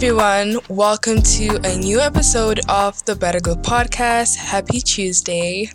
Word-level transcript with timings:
everyone. 0.00 0.60
Welcome 0.68 1.22
to 1.22 1.58
a 1.64 1.76
new 1.76 1.98
episode 1.98 2.60
of 2.68 3.04
the 3.06 3.16
Better 3.16 3.40
Glow 3.40 3.56
podcast. 3.56 4.36
Happy 4.36 4.78
Tuesday. 4.78 5.72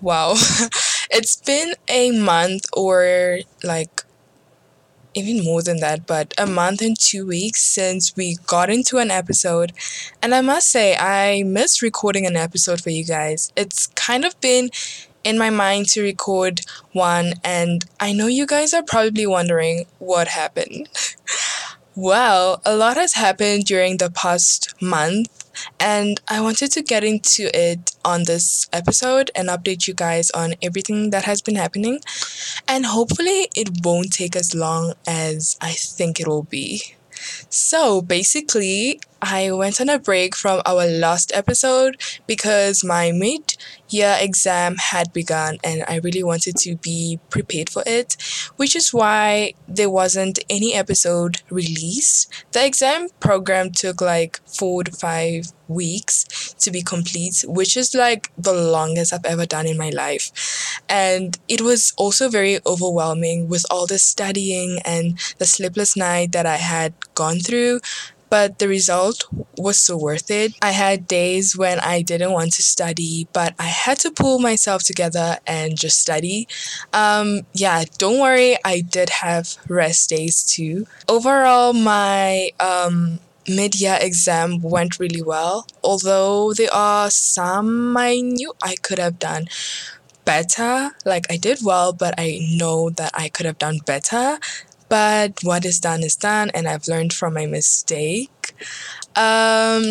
Wow. 0.00 0.32
it's 1.12 1.36
been 1.36 1.74
a 1.86 2.10
month 2.10 2.64
or 2.72 3.38
like 3.62 4.02
even 5.14 5.44
more 5.44 5.62
than 5.62 5.76
that, 5.76 6.08
but 6.08 6.34
a 6.36 6.44
month 6.44 6.82
and 6.82 6.98
two 6.98 7.24
weeks 7.24 7.62
since 7.62 8.16
we 8.16 8.36
got 8.48 8.68
into 8.68 8.98
an 8.98 9.12
episode. 9.12 9.72
And 10.20 10.34
I 10.34 10.40
must 10.40 10.68
say, 10.68 10.96
I 10.96 11.44
miss 11.44 11.82
recording 11.82 12.26
an 12.26 12.34
episode 12.34 12.80
for 12.80 12.90
you 12.90 13.04
guys. 13.04 13.52
It's 13.54 13.86
kind 13.86 14.24
of 14.24 14.40
been 14.40 14.70
in 15.22 15.38
my 15.38 15.50
mind 15.50 15.88
to 15.90 16.02
record 16.02 16.62
one, 16.90 17.34
and 17.44 17.84
I 18.00 18.12
know 18.12 18.26
you 18.26 18.44
guys 18.44 18.74
are 18.74 18.82
probably 18.82 19.24
wondering 19.24 19.86
what 20.00 20.26
happened. 20.26 20.88
Well, 21.94 22.62
a 22.64 22.74
lot 22.74 22.96
has 22.96 23.14
happened 23.14 23.64
during 23.66 23.98
the 23.98 24.10
past 24.10 24.74
month, 24.80 25.28
and 25.78 26.20
I 26.26 26.40
wanted 26.40 26.72
to 26.72 26.82
get 26.82 27.04
into 27.04 27.50
it 27.54 27.94
on 28.04 28.24
this 28.24 28.66
episode 28.72 29.30
and 29.34 29.48
update 29.48 29.86
you 29.86 29.92
guys 29.92 30.30
on 30.30 30.54
everything 30.62 31.10
that 31.10 31.24
has 31.24 31.42
been 31.42 31.56
happening. 31.56 32.00
And 32.66 32.86
hopefully, 32.86 33.48
it 33.54 33.84
won't 33.84 34.12
take 34.12 34.36
as 34.36 34.54
long 34.54 34.94
as 35.06 35.58
I 35.60 35.72
think 35.72 36.18
it 36.18 36.26
will 36.26 36.44
be. 36.44 36.94
So 37.50 38.00
basically, 38.00 39.00
I 39.22 39.52
went 39.52 39.80
on 39.80 39.88
a 39.88 40.00
break 40.00 40.34
from 40.34 40.62
our 40.66 40.84
last 40.84 41.30
episode 41.32 41.96
because 42.26 42.82
my 42.82 43.12
mid 43.12 43.56
year 43.88 44.16
exam 44.18 44.74
had 44.78 45.12
begun 45.12 45.58
and 45.62 45.84
I 45.86 46.00
really 46.02 46.24
wanted 46.24 46.56
to 46.56 46.74
be 46.74 47.20
prepared 47.30 47.70
for 47.70 47.84
it, 47.86 48.16
which 48.56 48.74
is 48.74 48.92
why 48.92 49.54
there 49.68 49.90
wasn't 49.90 50.40
any 50.50 50.74
episode 50.74 51.40
released. 51.50 52.32
The 52.50 52.66
exam 52.66 53.10
program 53.20 53.70
took 53.70 54.00
like 54.00 54.40
four 54.44 54.82
to 54.82 54.90
five 54.90 55.52
weeks 55.68 56.54
to 56.58 56.72
be 56.72 56.82
complete, 56.82 57.44
which 57.46 57.76
is 57.76 57.94
like 57.94 58.32
the 58.36 58.52
longest 58.52 59.12
I've 59.12 59.24
ever 59.24 59.46
done 59.46 59.68
in 59.68 59.78
my 59.78 59.90
life. 59.90 60.80
And 60.88 61.38
it 61.46 61.60
was 61.60 61.92
also 61.96 62.28
very 62.28 62.58
overwhelming 62.66 63.48
with 63.48 63.64
all 63.70 63.86
the 63.86 63.98
studying 63.98 64.80
and 64.84 65.16
the 65.38 65.46
sleepless 65.46 65.96
night 65.96 66.32
that 66.32 66.44
I 66.44 66.56
had 66.56 66.94
gone 67.14 67.38
through 67.38 67.78
but 68.32 68.58
the 68.60 68.66
result 68.66 69.26
was 69.58 69.78
so 69.78 69.94
worth 69.94 70.30
it. 70.30 70.54
I 70.62 70.70
had 70.70 71.06
days 71.06 71.54
when 71.54 71.78
I 71.80 72.00
didn't 72.00 72.32
want 72.32 72.54
to 72.54 72.62
study, 72.62 73.28
but 73.34 73.52
I 73.58 73.64
had 73.64 73.98
to 74.00 74.10
pull 74.10 74.38
myself 74.38 74.82
together 74.82 75.36
and 75.46 75.78
just 75.78 76.00
study. 76.00 76.48
Um, 76.94 77.42
yeah, 77.52 77.84
don't 77.98 78.18
worry, 78.18 78.56
I 78.64 78.80
did 78.80 79.10
have 79.20 79.58
rest 79.68 80.08
days 80.08 80.42
too. 80.42 80.86
Overall, 81.10 81.74
my 81.74 82.48
um, 82.58 83.20
mid 83.46 83.78
year 83.78 83.98
exam 84.00 84.62
went 84.62 84.98
really 84.98 85.20
well, 85.20 85.66
although 85.84 86.54
there 86.54 86.72
are 86.72 87.10
some 87.10 87.94
I 87.98 88.20
knew 88.20 88.54
I 88.62 88.76
could 88.76 88.98
have 88.98 89.18
done 89.18 89.48
better. 90.24 90.92
Like 91.04 91.26
I 91.30 91.36
did 91.36 91.58
well, 91.62 91.92
but 91.92 92.14
I 92.16 92.38
know 92.56 92.88
that 92.88 93.12
I 93.12 93.28
could 93.28 93.44
have 93.44 93.58
done 93.58 93.80
better. 93.84 94.38
But 94.92 95.40
what 95.42 95.64
is 95.64 95.80
done 95.80 96.02
is 96.02 96.16
done, 96.16 96.50
and 96.52 96.68
I've 96.68 96.86
learned 96.86 97.14
from 97.14 97.32
my 97.32 97.46
mistake. 97.46 98.52
Um, 99.16 99.84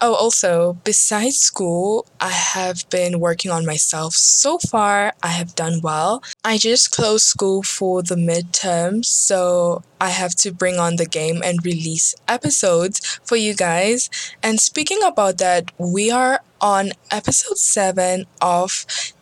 oh, 0.00 0.14
also, 0.14 0.78
besides 0.84 1.38
school, 1.38 2.06
I 2.20 2.30
have 2.30 2.88
been 2.88 3.18
working 3.18 3.50
on 3.50 3.66
myself. 3.66 4.14
So 4.14 4.58
far, 4.58 5.12
I 5.24 5.32
have 5.40 5.56
done 5.56 5.80
well. 5.82 6.22
I 6.44 6.56
just 6.56 6.92
closed 6.92 7.24
school 7.24 7.64
for 7.64 8.02
the 8.02 8.14
midterms, 8.14 9.06
so 9.06 9.82
I 10.00 10.10
have 10.10 10.34
to 10.36 10.52
bring 10.52 10.78
on 10.78 10.96
the 10.96 11.06
game 11.06 11.40
and 11.44 11.64
release 11.64 12.14
episodes 12.28 13.20
for 13.24 13.36
you 13.36 13.54
guys. 13.54 14.10
And 14.42 14.60
speaking 14.60 14.98
about 15.02 15.38
that, 15.38 15.70
we 15.78 16.10
are 16.10 16.40
on 16.60 16.92
episode 17.10 17.58
7 17.58 18.24
of 18.40 18.70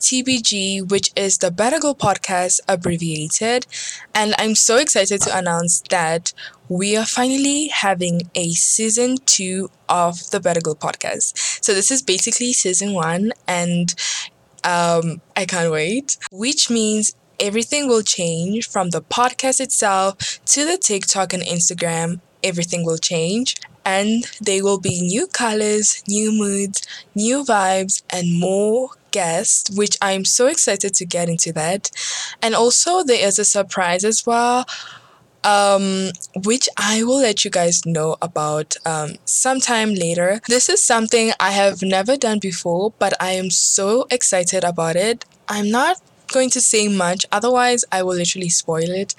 TBG, 0.00 0.90
which 0.90 1.10
is 1.16 1.38
the 1.38 1.50
Better 1.50 1.78
Glow 1.80 1.94
podcast 1.94 2.60
abbreviated. 2.68 3.66
And 4.14 4.34
I'm 4.38 4.54
so 4.54 4.76
excited 4.76 5.20
to 5.22 5.36
announce 5.36 5.82
that 5.90 6.32
we 6.68 6.96
are 6.96 7.06
finally 7.06 7.68
having 7.68 8.22
a 8.34 8.50
season 8.52 9.16
2 9.26 9.70
of 9.88 10.30
the 10.30 10.40
Better 10.40 10.60
Glow 10.60 10.74
podcast. 10.74 11.64
So 11.64 11.74
this 11.74 11.90
is 11.90 12.02
basically 12.02 12.52
season 12.52 12.92
1 12.92 13.32
and 13.46 13.94
um, 14.64 15.20
I 15.36 15.44
can't 15.44 15.72
wait, 15.72 16.16
which 16.30 16.70
means 16.70 17.16
everything 17.42 17.88
will 17.88 18.02
change 18.02 18.68
from 18.68 18.90
the 18.90 19.02
podcast 19.02 19.60
itself 19.60 20.40
to 20.46 20.64
the 20.64 20.78
TikTok 20.78 21.32
and 21.34 21.42
Instagram. 21.42 22.20
Everything 22.42 22.84
will 22.86 22.98
change, 22.98 23.56
and 23.84 24.24
there 24.40 24.62
will 24.64 24.80
be 24.80 25.00
new 25.00 25.26
colors, 25.26 26.02
new 26.08 26.32
moods, 26.32 26.86
new 27.14 27.44
vibes, 27.44 28.02
and 28.10 28.38
more 28.38 28.90
guests, 29.10 29.76
which 29.76 29.96
I'm 30.00 30.24
so 30.24 30.46
excited 30.46 30.94
to 30.94 31.04
get 31.04 31.28
into 31.28 31.52
that. 31.52 31.90
And 32.40 32.54
also, 32.54 33.02
there 33.04 33.26
is 33.26 33.38
a 33.38 33.44
surprise 33.44 34.04
as 34.04 34.24
well 34.26 34.64
um, 35.44 36.10
which 36.44 36.68
I 36.76 37.02
will 37.02 37.20
let 37.20 37.44
you 37.44 37.50
guys 37.50 37.84
know 37.84 38.16
about 38.22 38.76
um, 38.86 39.16
sometime 39.24 39.94
later. 39.94 40.40
This 40.48 40.68
is 40.68 40.84
something 40.84 41.32
I 41.40 41.50
have 41.50 41.82
never 41.82 42.16
done 42.16 42.38
before, 42.38 42.92
but 42.98 43.12
I 43.20 43.32
am 43.32 43.50
so 43.50 44.06
excited 44.10 44.64
about 44.64 44.96
it. 44.96 45.24
I'm 45.48 45.70
not 45.70 46.00
going 46.32 46.50
to 46.50 46.60
say 46.60 46.88
much, 46.88 47.24
otherwise, 47.30 47.84
I 47.92 48.02
will 48.02 48.16
literally 48.16 48.48
spoil 48.48 48.90
it. 48.90 49.14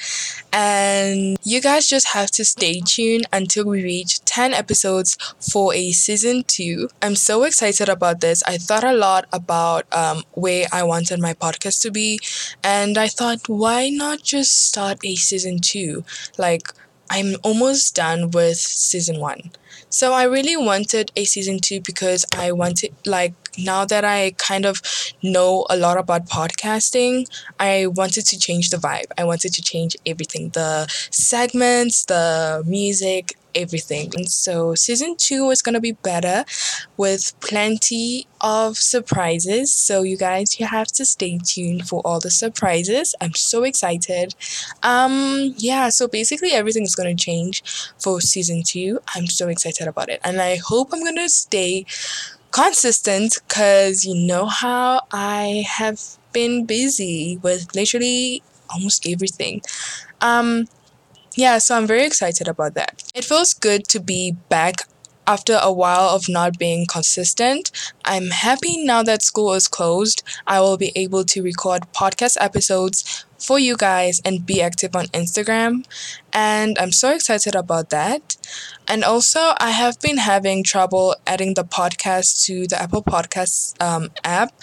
And 0.51 1.38
you 1.44 1.62
guys 1.62 1.88
just 1.88 2.09
have 2.09 2.29
to 2.31 2.44
stay 2.46 2.81
tuned 2.81 3.25
until 3.31 3.66
we 3.66 3.84
reach 3.84 4.19
10 4.25 4.53
episodes 4.53 5.18
for 5.40 5.74
a 5.74 5.91
season 5.91 6.44
2. 6.47 6.90
I'm 7.01 7.16
so 7.16 7.44
excited 7.44 7.88
about 7.90 8.19
this. 8.22 8.44
I 8.44 8.57
thought 8.57 8.84
a 8.84 8.94
lot 8.94 9.25
about 9.31 9.85
um, 9.94 10.24
where 10.34 10.66
I 10.72 10.84
wanted 10.84 11.19
my 11.19 11.34
podcast 11.34 11.81
to 11.84 11.91
be, 11.91 12.19
and 12.63 12.97
I 12.97 13.07
thought, 13.07 13.47
why 13.47 13.90
not 13.90 14.24
just 14.24 14.68
start 14.68 15.00
a 15.06 15.16
season 15.16 15.59
2? 15.59 16.03
Like, 16.38 16.68
I'm 17.09 17.35
almost 17.44 17.95
done 17.95 18.31
with 18.31 18.57
season 18.57 19.19
1. 19.19 19.51
So 19.90 20.13
I 20.13 20.24
really 20.24 20.57
wanted 20.57 21.12
a 21.16 21.25
season 21.25 21.59
2 21.59 21.81
because 21.81 22.25
I 22.34 22.51
wanted 22.51 22.95
like 23.06 23.34
now 23.57 23.85
that 23.85 24.05
I 24.05 24.31
kind 24.37 24.65
of 24.65 24.81
know 25.21 25.65
a 25.69 25.77
lot 25.77 25.97
about 25.97 26.27
podcasting, 26.27 27.25
I 27.59 27.87
wanted 27.87 28.25
to 28.27 28.39
change 28.39 28.69
the 28.69 28.77
vibe. 28.77 29.11
I 29.17 29.23
wanted 29.23 29.53
to 29.53 29.61
change 29.61 29.95
everything 30.05 30.49
the 30.49 30.87
segments, 31.11 32.05
the 32.05 32.63
music, 32.65 33.35
everything. 33.55 34.11
And 34.15 34.29
so 34.29 34.75
season 34.75 35.15
two 35.17 35.49
is 35.49 35.61
going 35.61 35.73
to 35.73 35.81
be 35.81 35.91
better 35.91 36.43
with 36.97 37.33
plenty 37.39 38.27
of 38.41 38.77
surprises. 38.77 39.73
So 39.73 40.03
you 40.03 40.17
guys, 40.17 40.59
you 40.59 40.65
have 40.65 40.87
to 40.87 41.05
stay 41.05 41.39
tuned 41.43 41.87
for 41.87 42.01
all 42.03 42.19
the 42.19 42.31
surprises. 42.31 43.15
I'm 43.21 43.33
so 43.33 43.63
excited. 43.63 44.35
Um 44.81 45.53
yeah, 45.57 45.89
so 45.89 46.07
basically 46.07 46.51
everything 46.51 46.83
is 46.83 46.95
going 46.95 47.15
to 47.15 47.23
change 47.23 47.63
for 48.01 48.21
season 48.21 48.63
2. 48.63 48.99
I'm 49.15 49.27
so 49.27 49.47
excited 49.47 49.87
about 49.87 50.09
it. 50.09 50.19
And 50.23 50.41
I 50.41 50.57
hope 50.57 50.89
I'm 50.91 51.01
going 51.01 51.15
to 51.17 51.29
stay 51.29 51.85
consistent 52.53 53.39
because 53.47 54.05
you 54.05 54.15
know 54.15 54.45
how 54.45 55.01
I 55.11 55.65
have 55.67 55.99
been 56.31 56.65
busy 56.65 57.39
with 57.43 57.75
literally 57.75 58.43
almost 58.69 59.07
everything. 59.07 59.61
Um, 60.21 60.67
yeah, 61.35 61.57
so 61.57 61.75
I'm 61.77 61.87
very 61.87 62.05
excited 62.05 62.47
about 62.47 62.75
that. 62.75 63.03
It 63.15 63.25
feels 63.25 63.53
good 63.53 63.87
to 63.89 63.99
be 63.99 64.37
back 64.49 64.87
after 65.28 65.59
a 65.61 65.72
while 65.72 66.09
of 66.09 66.29
not 66.29 66.57
being 66.57 66.85
consistent. 66.85 67.71
I'm 68.06 68.30
happy 68.30 68.83
now 68.83 69.03
that 69.03 69.21
school 69.21 69.53
is 69.53 69.68
closed. 69.68 70.24
I 70.47 70.59
will 70.62 70.77
be 70.77 70.92
able 70.95 71.24
to 71.25 71.42
record 71.42 71.83
podcast 71.94 72.38
episodes 72.39 73.25
for 73.38 73.59
you 73.59 73.75
guys 73.75 74.21
and 74.24 74.45
be 74.45 74.62
active 74.62 74.95
on 74.95 75.06
Instagram. 75.07 75.86
And 76.31 76.77
I'm 76.80 76.92
so 76.92 77.13
excited 77.13 77.56
about 77.56 77.89
that. 77.89 78.38
And 78.88 79.03
also, 79.03 79.53
I 79.57 79.71
have 79.71 80.00
been 80.00 80.18
having 80.18 80.63
trouble 80.63 81.15
adding 81.27 81.53
the 81.53 81.63
podcast 81.63 82.45
to 82.45 82.68
the 82.68 82.81
Apple 82.81 83.03
Podcasts 83.03 83.81
um, 83.81 84.12
app 84.24 84.53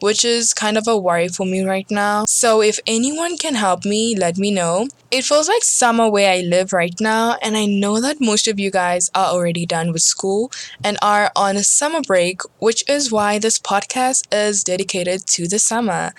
which 0.00 0.24
is 0.24 0.52
kind 0.52 0.76
of 0.76 0.88
a 0.88 0.98
worry 0.98 1.28
for 1.28 1.46
me 1.46 1.62
right 1.64 1.90
now. 1.90 2.24
So 2.26 2.62
if 2.62 2.78
anyone 2.86 3.36
can 3.36 3.54
help 3.54 3.84
me, 3.84 4.16
let 4.16 4.38
me 4.38 4.50
know. 4.50 4.88
It 5.10 5.24
feels 5.24 5.48
like 5.48 5.64
summer 5.64 6.08
where 6.08 6.32
I 6.32 6.40
live 6.40 6.72
right 6.72 6.94
now, 7.00 7.36
and 7.42 7.56
I 7.56 7.66
know 7.66 8.00
that 8.00 8.20
most 8.20 8.46
of 8.46 8.60
you 8.60 8.70
guys 8.70 9.10
are 9.12 9.26
already 9.26 9.66
done 9.66 9.92
with 9.92 10.02
school 10.02 10.52
and 10.84 10.96
are 11.02 11.32
on 11.34 11.56
a 11.56 11.64
summer 11.64 12.00
break, 12.00 12.42
which 12.60 12.84
is 12.88 13.10
why 13.10 13.38
this 13.38 13.58
podcast 13.58 14.28
is 14.32 14.62
dedicated 14.62 15.26
to 15.28 15.48
the 15.48 15.58
summer. 15.58 16.12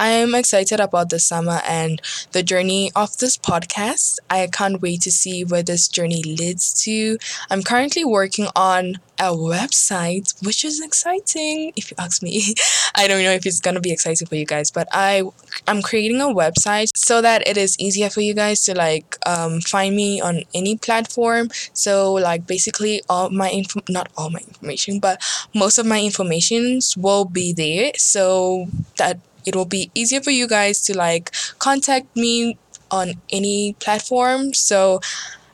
I 0.00 0.08
am 0.08 0.34
excited 0.34 0.80
about 0.80 1.10
the 1.10 1.18
summer 1.18 1.60
and 1.66 2.00
the 2.32 2.42
journey 2.42 2.90
of 2.96 3.18
this 3.18 3.36
podcast. 3.36 4.18
I 4.30 4.46
can't 4.46 4.80
wait 4.80 5.02
to 5.02 5.12
see 5.12 5.44
where 5.44 5.62
this 5.62 5.86
journey 5.86 6.22
leads 6.22 6.72
to. 6.84 7.18
I'm 7.50 7.62
currently 7.62 8.04
working 8.04 8.48
on 8.56 8.94
a 9.18 9.32
website, 9.34 10.34
which 10.44 10.64
is 10.64 10.80
exciting 10.80 11.72
if 11.76 11.90
you 11.90 11.96
ask 11.98 12.22
me. 12.22 12.54
I 12.94 13.06
don't 13.06 13.22
know 13.22 13.32
if 13.32 13.46
it's 13.46 13.60
gonna 13.60 13.80
be 13.80 13.92
exciting 13.92 14.26
for 14.26 14.34
you 14.36 14.46
guys, 14.46 14.70
but 14.70 14.88
I 14.92 15.22
I'm 15.66 15.82
creating 15.82 16.20
a 16.20 16.26
website 16.26 16.96
so 16.96 17.20
that 17.22 17.46
it 17.46 17.56
is 17.56 17.78
easier 17.78 18.10
for 18.10 18.20
you 18.20 18.34
guys 18.34 18.62
to 18.64 18.74
like 18.74 19.16
um, 19.26 19.60
find 19.60 19.94
me 19.96 20.20
on 20.20 20.42
any 20.54 20.76
platform. 20.76 21.48
So 21.72 22.12
like 22.14 22.46
basically 22.46 23.02
all 23.08 23.30
my 23.30 23.50
info 23.50 23.80
not 23.88 24.10
all 24.16 24.30
my 24.30 24.40
information, 24.40 25.00
but 25.00 25.22
most 25.54 25.78
of 25.78 25.86
my 25.86 26.00
informations 26.00 26.96
will 26.96 27.24
be 27.24 27.52
there 27.52 27.92
so 27.96 28.66
that 28.98 29.20
it 29.46 29.56
will 29.56 29.64
be 29.66 29.90
easier 29.94 30.20
for 30.20 30.30
you 30.30 30.46
guys 30.46 30.80
to 30.82 30.96
like 30.96 31.32
contact 31.58 32.14
me 32.16 32.58
on 32.90 33.12
any 33.30 33.74
platform. 33.80 34.54
So 34.54 35.00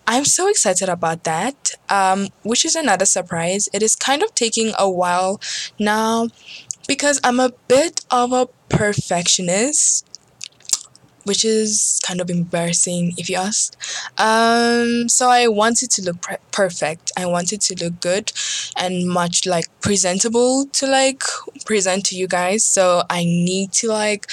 I'm 0.07 0.25
so 0.25 0.49
excited 0.49 0.89
about 0.89 1.25
that, 1.25 1.73
um, 1.89 2.29
which 2.43 2.65
is 2.65 2.75
another 2.75 3.07
surprise. 3.07 3.69
It 3.73 3.83
is 3.83 3.97
kind 3.97 4.23
of 4.23 4.35
taking 4.35 4.73
a 4.79 4.89
while 4.91 5.41
now 5.79 6.29
because 6.87 7.21
I'm 7.25 7.41
a 7.41 7.53
bit 7.69 8.05
of 8.11 8.33
a 8.33 8.47
perfectionist 8.69 10.07
which 11.25 11.45
is 11.45 12.01
kind 12.07 12.21
of 12.21 12.31
embarrassing 12.31 13.13
if 13.17 13.29
you 13.29 13.37
ask. 13.37 13.75
Um, 14.19 15.09
so 15.09 15.29
I 15.29 15.49
wanted 15.49 15.91
to 15.93 16.03
look 16.03 16.21
pre- 16.21 16.37
perfect. 16.53 17.13
I 17.17 17.27
wanted 17.27 17.61
to 17.63 17.85
look 17.85 18.01
good 18.01 18.33
and 18.77 19.09
much 19.09 19.47
like 19.47 19.67
presentable 19.81 20.67
to 20.67 20.87
like 20.87 21.23
present 21.65 22.07
to 22.07 22.17
you 22.17 22.27
guys. 22.29 22.65
So 22.65 23.03
I 23.11 23.25
need 23.25 23.73
to 23.73 23.89
like 23.89 24.27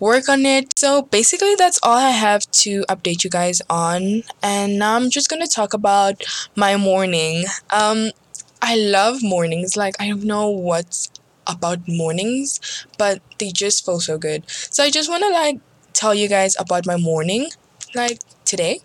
work 0.00 0.28
on 0.28 0.44
it. 0.46 0.78
So 0.78 1.02
basically, 1.02 1.54
that's 1.56 1.78
all 1.82 1.96
I 1.96 2.10
have 2.10 2.50
to 2.62 2.84
update 2.88 3.24
you 3.24 3.30
guys 3.30 3.60
on. 3.70 4.22
And 4.42 4.78
now 4.78 4.96
I'm 4.96 5.10
just 5.10 5.28
gonna 5.28 5.46
talk 5.46 5.74
about 5.74 6.22
my 6.56 6.76
morning. 6.76 7.44
Um, 7.70 8.10
I 8.62 8.76
love 8.76 9.22
mornings. 9.22 9.76
Like 9.76 9.94
I 10.00 10.08
don't 10.08 10.24
know 10.24 10.48
what's 10.50 11.10
about 11.46 11.78
mornings, 11.88 12.60
but 12.98 13.20
they 13.38 13.50
just 13.50 13.84
feel 13.84 14.00
so 14.00 14.18
good. 14.18 14.44
So 14.48 14.82
I 14.84 14.90
just 14.90 15.08
want 15.08 15.22
to 15.24 15.30
like 15.30 15.60
tell 16.00 16.14
you 16.14 16.28
guys 16.28 16.54
about 16.58 16.86
my 16.86 16.96
morning, 16.96 17.48
like 17.94 18.18
today. 18.44 18.80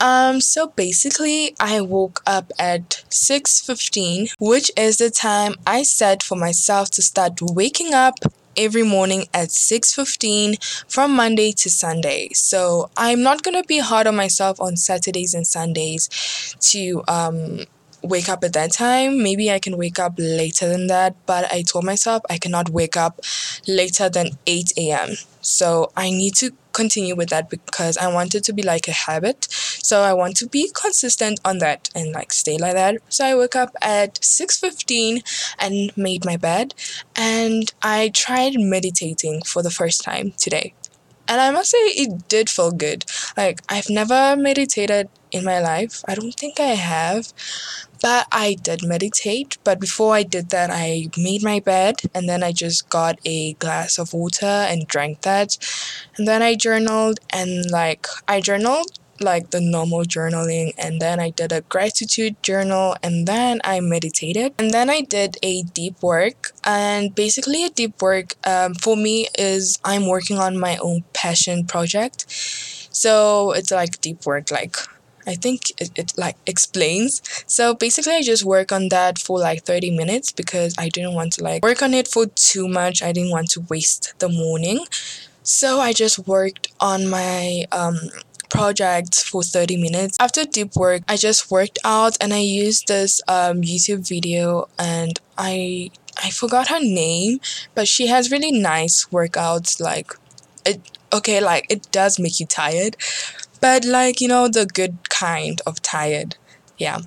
Um, 0.00 0.40
so 0.40 0.68
basically, 0.68 1.54
I 1.58 1.80
woke 1.80 2.22
up 2.26 2.52
at 2.58 3.02
6:15, 3.08 4.28
which 4.38 4.70
is 4.76 4.98
the 4.98 5.10
time 5.10 5.54
I 5.66 5.82
set 5.82 6.22
for 6.22 6.36
myself 6.36 6.90
to 6.96 7.02
start 7.02 7.32
waking 7.40 7.94
up 7.94 8.14
every 8.56 8.82
morning 8.82 9.26
at 9.32 9.50
6:15 9.52 10.56
from 10.88 11.14
Monday 11.22 11.52
to 11.52 11.70
Sunday. 11.70 12.28
So, 12.34 12.90
I'm 12.96 13.22
not 13.22 13.42
to 13.60 13.64
be 13.74 13.78
hard 13.78 14.06
on 14.06 14.16
myself 14.16 14.60
on 14.60 14.76
Saturdays 14.76 15.34
and 15.34 15.46
Sundays 15.46 16.08
to 16.72 17.02
um 17.08 17.64
wake 18.08 18.28
up 18.28 18.44
at 18.44 18.52
that 18.54 18.72
time. 18.72 19.22
Maybe 19.22 19.50
I 19.50 19.58
can 19.58 19.76
wake 19.76 19.98
up 19.98 20.14
later 20.18 20.68
than 20.68 20.86
that, 20.88 21.14
but 21.26 21.50
I 21.52 21.62
told 21.62 21.84
myself 21.84 22.22
I 22.30 22.38
cannot 22.38 22.70
wake 22.70 22.96
up 22.96 23.20
later 23.66 24.08
than 24.08 24.30
8 24.46 24.72
a.m. 24.78 25.16
So 25.40 25.92
I 25.96 26.10
need 26.10 26.34
to 26.36 26.50
continue 26.72 27.14
with 27.14 27.30
that 27.30 27.48
because 27.48 27.96
I 27.96 28.08
want 28.12 28.34
it 28.34 28.44
to 28.44 28.52
be 28.52 28.62
like 28.62 28.88
a 28.88 28.92
habit. 28.92 29.46
So 29.50 30.02
I 30.02 30.12
want 30.12 30.36
to 30.38 30.48
be 30.48 30.70
consistent 30.74 31.40
on 31.44 31.58
that 31.58 31.88
and 31.94 32.12
like 32.12 32.32
stay 32.32 32.58
like 32.58 32.74
that. 32.74 32.96
So 33.08 33.24
I 33.24 33.34
woke 33.34 33.56
up 33.56 33.70
at 33.80 34.20
6:15 34.20 35.22
and 35.58 35.96
made 35.96 36.24
my 36.24 36.36
bed 36.36 36.74
and 37.14 37.72
I 37.82 38.10
tried 38.12 38.54
meditating 38.56 39.42
for 39.42 39.62
the 39.62 39.70
first 39.70 40.02
time 40.02 40.32
today. 40.36 40.74
And 41.28 41.40
I 41.40 41.50
must 41.50 41.70
say 41.70 41.78
it 41.78 42.28
did 42.28 42.48
feel 42.48 42.70
good. 42.70 43.04
Like 43.36 43.60
I've 43.68 43.90
never 43.90 44.36
meditated 44.36 45.08
in 45.36 45.44
my 45.44 45.60
life. 45.60 46.02
I 46.08 46.14
don't 46.14 46.34
think 46.34 46.58
I 46.58 46.74
have. 46.74 47.32
But 48.02 48.26
I 48.30 48.54
did 48.54 48.84
meditate. 48.84 49.58
But 49.64 49.80
before 49.80 50.14
I 50.14 50.22
did 50.22 50.50
that, 50.50 50.70
I 50.70 51.08
made 51.16 51.42
my 51.42 51.60
bed 51.60 51.96
and 52.14 52.28
then 52.28 52.42
I 52.42 52.52
just 52.52 52.88
got 52.88 53.18
a 53.24 53.54
glass 53.54 53.98
of 53.98 54.12
water 54.12 54.46
and 54.46 54.86
drank 54.86 55.22
that. 55.22 55.56
And 56.16 56.26
then 56.28 56.42
I 56.42 56.54
journaled 56.56 57.20
and 57.30 57.70
like 57.70 58.06
I 58.28 58.40
journaled 58.40 58.98
like 59.20 59.50
the 59.50 59.60
normal 59.60 60.02
journaling 60.02 60.72
and 60.78 61.00
then 61.00 61.20
I 61.20 61.30
did 61.30 61.52
a 61.52 61.62
gratitude 61.62 62.42
journal 62.42 62.96
and 63.02 63.26
then 63.26 63.60
I 63.64 63.80
meditated 63.80 64.54
and 64.58 64.70
then 64.70 64.90
I 64.90 65.00
did 65.02 65.36
a 65.42 65.62
deep 65.62 66.02
work 66.02 66.52
and 66.64 67.14
basically 67.14 67.64
a 67.64 67.70
deep 67.70 68.02
work 68.02 68.34
um, 68.44 68.74
for 68.74 68.96
me 68.96 69.28
is 69.38 69.78
I'm 69.84 70.06
working 70.06 70.38
on 70.38 70.58
my 70.58 70.76
own 70.78 71.04
passion 71.12 71.66
project 71.66 72.26
so 72.28 73.52
it's 73.52 73.70
like 73.70 74.00
deep 74.00 74.26
work 74.26 74.50
like 74.50 74.76
I 75.26 75.34
think 75.34 75.70
it, 75.80 75.90
it 75.96 76.12
like 76.16 76.36
explains. 76.46 77.20
So 77.46 77.74
basically 77.74 78.14
I 78.14 78.22
just 78.22 78.44
work 78.44 78.72
on 78.72 78.88
that 78.90 79.18
for 79.18 79.38
like 79.38 79.64
30 79.64 79.90
minutes 79.96 80.32
because 80.32 80.74
I 80.78 80.88
didn't 80.88 81.14
want 81.14 81.32
to 81.34 81.44
like 81.44 81.62
work 81.62 81.82
on 81.82 81.94
it 81.94 82.08
for 82.08 82.26
too 82.26 82.68
much. 82.68 83.02
I 83.02 83.12
didn't 83.12 83.30
want 83.30 83.50
to 83.50 83.60
waste 83.68 84.14
the 84.18 84.28
morning. 84.28 84.86
So 85.42 85.80
I 85.80 85.92
just 85.92 86.18
worked 86.26 86.72
on 86.80 87.08
my 87.08 87.64
um 87.72 87.96
project 88.48 89.16
for 89.16 89.42
30 89.42 89.76
minutes. 89.76 90.16
After 90.20 90.44
deep 90.44 90.76
work, 90.76 91.02
I 91.08 91.16
just 91.16 91.50
worked 91.50 91.78
out 91.84 92.16
and 92.20 92.32
I 92.32 92.38
used 92.38 92.88
this 92.88 93.20
um 93.28 93.62
YouTube 93.62 94.08
video 94.08 94.68
and 94.78 95.18
I 95.36 95.90
I 96.22 96.30
forgot 96.30 96.68
her 96.68 96.80
name, 96.80 97.40
but 97.74 97.86
she 97.88 98.06
has 98.06 98.30
really 98.30 98.52
nice 98.52 99.06
workouts 99.12 99.80
like 99.80 100.12
it 100.64 100.80
okay, 101.12 101.40
like 101.40 101.66
it 101.68 101.90
does 101.92 102.18
make 102.18 102.40
you 102.40 102.46
tired, 102.46 102.96
but 103.60 103.84
like 103.84 104.20
you 104.20 104.28
know 104.28 104.48
the 104.48 104.66
good 104.66 104.96
kind 105.08 105.60
of 105.66 105.80
tired 105.82 106.36
yeah 106.78 106.98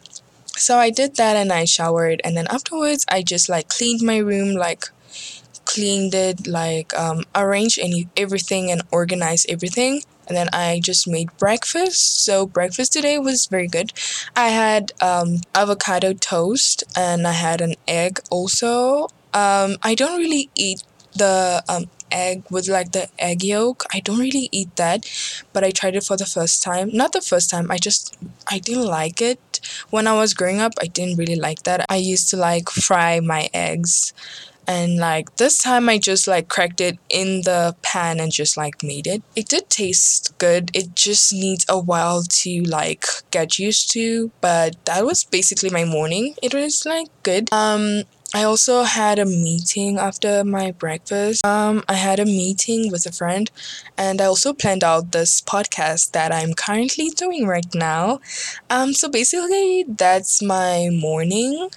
so 0.55 0.77
i 0.77 0.89
did 0.89 1.15
that 1.15 1.35
and 1.35 1.51
i 1.51 1.65
showered 1.65 2.21
and 2.23 2.35
then 2.35 2.47
afterwards 2.49 3.05
i 3.09 3.21
just 3.21 3.49
like 3.49 3.67
cleaned 3.69 4.01
my 4.01 4.17
room 4.17 4.55
like 4.55 4.85
cleaned 5.65 6.13
it 6.13 6.47
like 6.47 6.97
um 6.97 7.23
arranged 7.35 7.79
any 7.79 8.07
everything 8.17 8.71
and 8.71 8.81
organized 8.91 9.45
everything 9.49 10.01
and 10.29 10.37
then 10.37 10.47
I 10.53 10.79
just 10.79 11.07
made 11.07 11.35
breakfast. 11.37 12.23
So 12.23 12.45
breakfast 12.45 12.93
today 12.93 13.17
was 13.17 13.47
very 13.47 13.67
good. 13.67 13.91
I 14.35 14.49
had 14.49 14.91
um, 15.01 15.41
avocado 15.55 16.13
toast 16.13 16.83
and 16.95 17.27
I 17.27 17.31
had 17.31 17.61
an 17.61 17.73
egg 17.87 18.19
also. 18.29 19.05
Um, 19.33 19.77
I 19.81 19.95
don't 19.97 20.19
really 20.19 20.49
eat 20.55 20.83
the 21.15 21.63
um, 21.67 21.89
egg 22.11 22.43
with 22.49 22.67
like 22.67 22.91
the 22.91 23.09
egg 23.19 23.43
yolk. 23.43 23.83
I 23.93 23.99
don't 23.99 24.19
really 24.19 24.49
eat 24.51 24.75
that, 24.75 25.05
but 25.53 25.63
I 25.63 25.71
tried 25.71 25.95
it 25.95 26.03
for 26.03 26.17
the 26.17 26.25
first 26.25 26.61
time. 26.63 26.89
Not 26.93 27.13
the 27.13 27.21
first 27.21 27.49
time, 27.49 27.71
I 27.71 27.77
just 27.77 28.17
I 28.49 28.59
didn't 28.59 28.85
like 28.85 29.21
it. 29.21 29.59
When 29.89 30.07
I 30.07 30.13
was 30.13 30.33
growing 30.33 30.61
up, 30.61 30.73
I 30.81 30.87
didn't 30.87 31.17
really 31.17 31.35
like 31.35 31.63
that. 31.63 31.85
I 31.89 31.97
used 31.97 32.29
to 32.31 32.37
like 32.37 32.69
fry 32.69 33.19
my 33.19 33.49
eggs. 33.53 34.13
And 34.67 34.97
like 34.97 35.37
this 35.37 35.57
time 35.57 35.89
I 35.89 35.97
just 35.97 36.27
like 36.27 36.47
cracked 36.47 36.79
it 36.79 36.99
in 37.09 37.41
the 37.41 37.75
pan 37.81 38.19
and 38.19 38.31
just 38.31 38.55
like 38.55 38.83
made 38.83 39.07
it. 39.07 39.23
It 39.35 39.47
did 39.47 39.67
taste 39.67 40.37
good. 40.37 40.69
It 40.75 40.93
just 40.93 41.33
needs 41.33 41.65
a 41.67 41.79
while 41.79 42.21
to 42.21 42.61
like 42.65 43.03
get 43.31 43.57
used 43.57 43.91
to, 43.93 44.31
but 44.41 44.75
that 44.85 45.07
was 45.07 45.23
basically 45.23 45.71
my 45.71 45.85
morning. 45.85 46.35
It 46.43 46.53
was 46.53 46.85
like 46.85 47.07
good. 47.23 47.51
Um 47.51 48.03
I 48.33 48.43
also 48.43 48.83
had 48.83 49.17
a 49.17 49.25
meeting 49.25 49.97
after 49.97 50.43
my 50.43 50.71
breakfast. 50.71 51.43
Um, 51.43 51.83
I 51.89 51.95
had 51.95 52.19
a 52.19 52.25
meeting 52.25 52.91
with 52.91 53.05
a 53.07 53.11
friend, 53.11 53.49
and 53.97 54.21
I 54.21 54.25
also 54.25 54.53
planned 54.53 54.83
out 54.83 55.11
this 55.11 55.41
podcast 55.41 56.11
that 56.11 56.31
I'm 56.31 56.53
currently 56.53 57.09
doing 57.09 57.47
right 57.47 57.65
now. 57.73 58.19
Um, 58.69 58.93
so 58.93 59.09
basically, 59.09 59.83
that's 59.87 60.43
my 60.43 60.89
morning. 60.91 61.69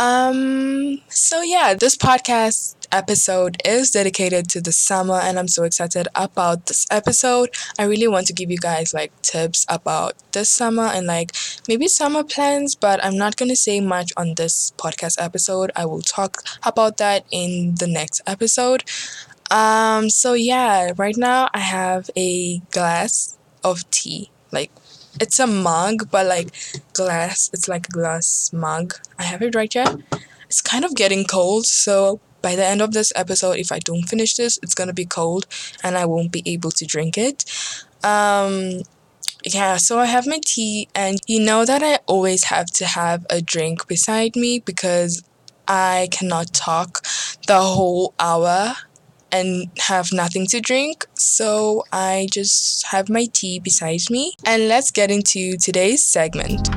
Um, 0.00 1.00
so 1.08 1.42
yeah, 1.42 1.74
this 1.74 1.96
podcast 1.96 2.76
episode 2.90 3.56
is 3.64 3.90
dedicated 3.90 4.48
to 4.50 4.60
the 4.60 4.72
summer 4.72 5.14
and 5.14 5.38
I'm 5.38 5.48
so 5.48 5.64
excited 5.64 6.08
about 6.14 6.66
this 6.66 6.86
episode. 6.90 7.50
I 7.78 7.84
really 7.84 8.08
want 8.08 8.26
to 8.26 8.32
give 8.32 8.50
you 8.50 8.58
guys 8.58 8.92
like 8.92 9.12
tips 9.22 9.64
about 9.68 10.14
this 10.32 10.50
summer 10.50 10.84
and 10.84 11.06
like 11.06 11.32
maybe 11.68 11.88
summer 11.88 12.24
plans, 12.24 12.74
but 12.74 13.04
I'm 13.04 13.16
not 13.16 13.36
going 13.36 13.48
to 13.50 13.56
say 13.56 13.80
much 13.80 14.12
on 14.16 14.34
this 14.34 14.72
podcast 14.76 15.16
episode. 15.20 15.70
I 15.76 15.86
will 15.86 16.02
talk 16.02 16.42
about 16.64 16.96
that 16.98 17.24
in 17.30 17.74
the 17.78 17.86
next 17.86 18.20
episode. 18.26 18.84
Um 19.50 20.08
so 20.10 20.32
yeah, 20.32 20.92
right 20.96 21.16
now 21.16 21.48
I 21.52 21.60
have 21.60 22.10
a 22.16 22.58
glass 22.70 23.36
of 23.62 23.88
tea. 23.90 24.30
Like 24.50 24.70
it's 25.20 25.38
a 25.38 25.46
mug, 25.46 26.10
but 26.10 26.26
like 26.26 26.48
glass. 26.92 27.50
It's 27.52 27.68
like 27.68 27.88
a 27.88 27.92
glass 27.92 28.50
mug. 28.52 28.94
I 29.18 29.24
have 29.24 29.42
it 29.42 29.54
right 29.54 29.72
here. 29.72 29.98
It's 30.46 30.60
kind 30.60 30.84
of 30.84 30.94
getting 30.94 31.24
cold, 31.24 31.66
so 31.66 32.20
by 32.42 32.56
the 32.56 32.64
end 32.64 32.82
of 32.82 32.92
this 32.92 33.12
episode, 33.16 33.58
if 33.58 33.72
I 33.72 33.78
don't 33.78 34.02
finish 34.02 34.34
this, 34.34 34.58
it's 34.62 34.74
gonna 34.74 34.92
be 34.92 35.06
cold 35.06 35.46
and 35.82 35.96
I 35.96 36.04
won't 36.04 36.32
be 36.32 36.42
able 36.44 36.70
to 36.72 36.84
drink 36.84 37.16
it. 37.16 37.44
Um, 38.04 38.82
yeah, 39.44 39.76
so 39.76 39.98
I 39.98 40.06
have 40.06 40.26
my 40.26 40.40
tea, 40.44 40.88
and 40.94 41.18
you 41.26 41.40
know 41.40 41.64
that 41.64 41.82
I 41.82 41.98
always 42.06 42.44
have 42.44 42.66
to 42.72 42.84
have 42.84 43.26
a 43.30 43.40
drink 43.40 43.86
beside 43.88 44.36
me 44.36 44.58
because 44.58 45.22
I 45.66 46.08
cannot 46.10 46.52
talk 46.52 47.04
the 47.46 47.60
whole 47.60 48.14
hour 48.18 48.74
and 49.32 49.70
have 49.78 50.12
nothing 50.12 50.46
to 50.48 50.60
drink. 50.60 51.06
So 51.14 51.84
I 51.92 52.28
just 52.30 52.86
have 52.86 53.08
my 53.08 53.26
tea 53.32 53.58
beside 53.58 54.10
me. 54.10 54.34
And 54.44 54.68
let's 54.68 54.90
get 54.90 55.10
into 55.10 55.56
today's 55.56 56.06
segment. 56.06 56.68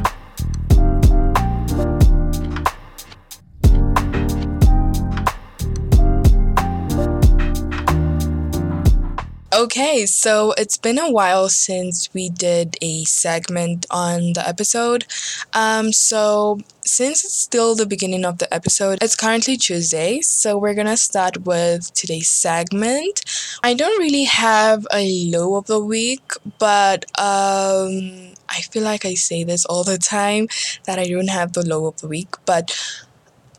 Okay, 9.56 10.06
so 10.06 10.54
it's 10.58 10.78
been 10.78 11.00
a 11.00 11.10
while 11.10 11.48
since 11.48 12.14
we 12.14 12.28
did 12.28 12.76
a 12.82 13.06
segment 13.06 13.86
on 13.90 14.34
the 14.34 14.46
episode. 14.46 15.06
Um, 15.54 15.94
so 15.94 16.60
since 16.86 17.24
it's 17.24 17.36
still 17.36 17.74
the 17.74 17.86
beginning 17.86 18.26
of 18.26 18.40
the 18.40 18.54
episode, 18.54 18.98
it's 19.02 19.16
currently 19.16 19.56
Tuesday, 19.56 20.20
so 20.20 20.58
we're 20.58 20.74
gonna 20.74 20.98
start 20.98 21.46
with 21.46 21.94
today's 21.94 22.30
segment. 22.30 23.22
I 23.64 23.76
don't 23.76 23.98
really 23.98 24.26
have 24.26 24.86
a 24.94 25.30
low 25.32 25.56
of 25.56 25.68
the 25.68 25.80
week, 25.80 26.34
but 26.60 27.06
um, 27.18 28.34
I 28.50 28.60
feel 28.72 28.84
like 28.84 29.06
I 29.06 29.14
say 29.14 29.46
this 29.46 29.64
all 29.64 29.86
the 29.86 29.98
time 29.98 30.50
that 30.84 31.00
I 31.00 31.08
don't 31.08 31.30
have 31.30 31.54
the 31.54 31.66
low 31.66 31.86
of 31.86 32.02
the 32.02 32.10
week, 32.10 32.36
but 32.46 32.76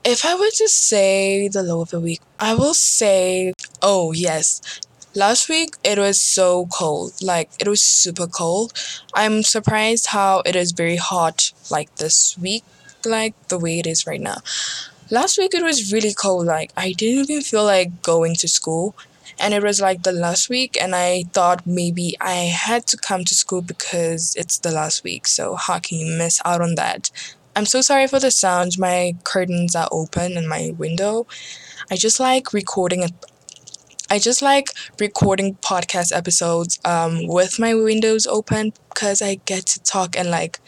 if 0.05 0.25
I 0.25 0.35
were 0.35 0.51
to 0.57 0.69
say 0.69 1.49
the 1.49 1.63
low 1.63 1.81
of 1.81 1.91
the 1.91 2.01
week, 2.01 2.21
I 2.39 2.55
will 2.55 2.75
say, 2.75 3.55
oh 3.83 4.13
yes, 4.13 4.61
Last 5.17 5.49
week 5.49 5.77
it 5.83 5.99
was 5.99 6.21
so 6.21 6.67
cold, 6.67 7.15
like 7.23 7.49
it 7.59 7.67
was 7.67 7.83
super 7.83 8.27
cold. 8.27 8.75
I'm 9.15 9.43
surprised 9.43 10.09
how 10.09 10.43
it 10.45 10.55
is 10.55 10.73
very 10.73 10.97
hot 10.97 11.53
like 11.71 11.95
this 11.95 12.37
week, 12.37 12.65
like 13.03 13.33
the 13.49 13.59
way 13.59 13.79
it 13.79 13.87
is 13.87 14.07
right 14.07 14.21
now. 14.21 14.43
Last 15.11 15.39
week 15.39 15.55
it 15.55 15.63
was 15.63 15.91
really 15.91 16.13
cold, 16.13 16.45
like 16.45 16.71
I 16.77 16.93
didn't 16.93 17.31
even 17.31 17.43
feel 17.43 17.65
like 17.65 18.03
going 18.03 18.35
to 18.35 18.47
school. 18.47 18.95
And 19.39 19.55
it 19.55 19.63
was 19.63 19.81
like 19.81 20.03
the 20.03 20.13
last 20.13 20.51
week, 20.51 20.77
and 20.81 20.95
I 20.95 21.25
thought 21.33 21.67
maybe 21.67 22.15
I 22.21 22.53
had 22.53 22.87
to 22.89 22.99
come 22.99 23.25
to 23.25 23.35
school 23.35 23.63
because 23.63 24.35
it's 24.37 24.59
the 24.59 24.71
last 24.71 25.03
week. 25.03 25.27
So, 25.27 25.55
how 25.57 25.79
can 25.79 25.99
you 25.99 26.17
miss 26.17 26.41
out 26.45 26.63
on 26.63 26.75
that? 26.77 27.11
I'm 27.55 27.67
so 27.67 27.81
sorry 27.81 28.07
for 28.07 28.19
the 28.19 28.31
sounds. 28.31 28.79
My 28.79 29.15
curtains 29.25 29.75
are 29.75 29.89
open 29.93 30.37
and 30.39 30.49
my 30.49 30.73
window. 30.77 31.27
I 31.91 31.97
just 31.97 32.19
like 32.19 32.53
recording 32.53 33.03
it 33.03 33.13
I 34.09 34.19
just 34.19 34.41
like 34.41 34.69
recording 35.01 35.57
podcast 35.57 36.15
episodes 36.15 36.79
um, 36.85 37.27
with 37.27 37.59
my 37.59 37.75
windows 37.75 38.27
open 38.27 38.73
because 38.89 39.21
I 39.21 39.37
get 39.47 39.67
to 39.67 39.83
talk 39.83 40.17
and 40.17 40.31
like 40.31 40.61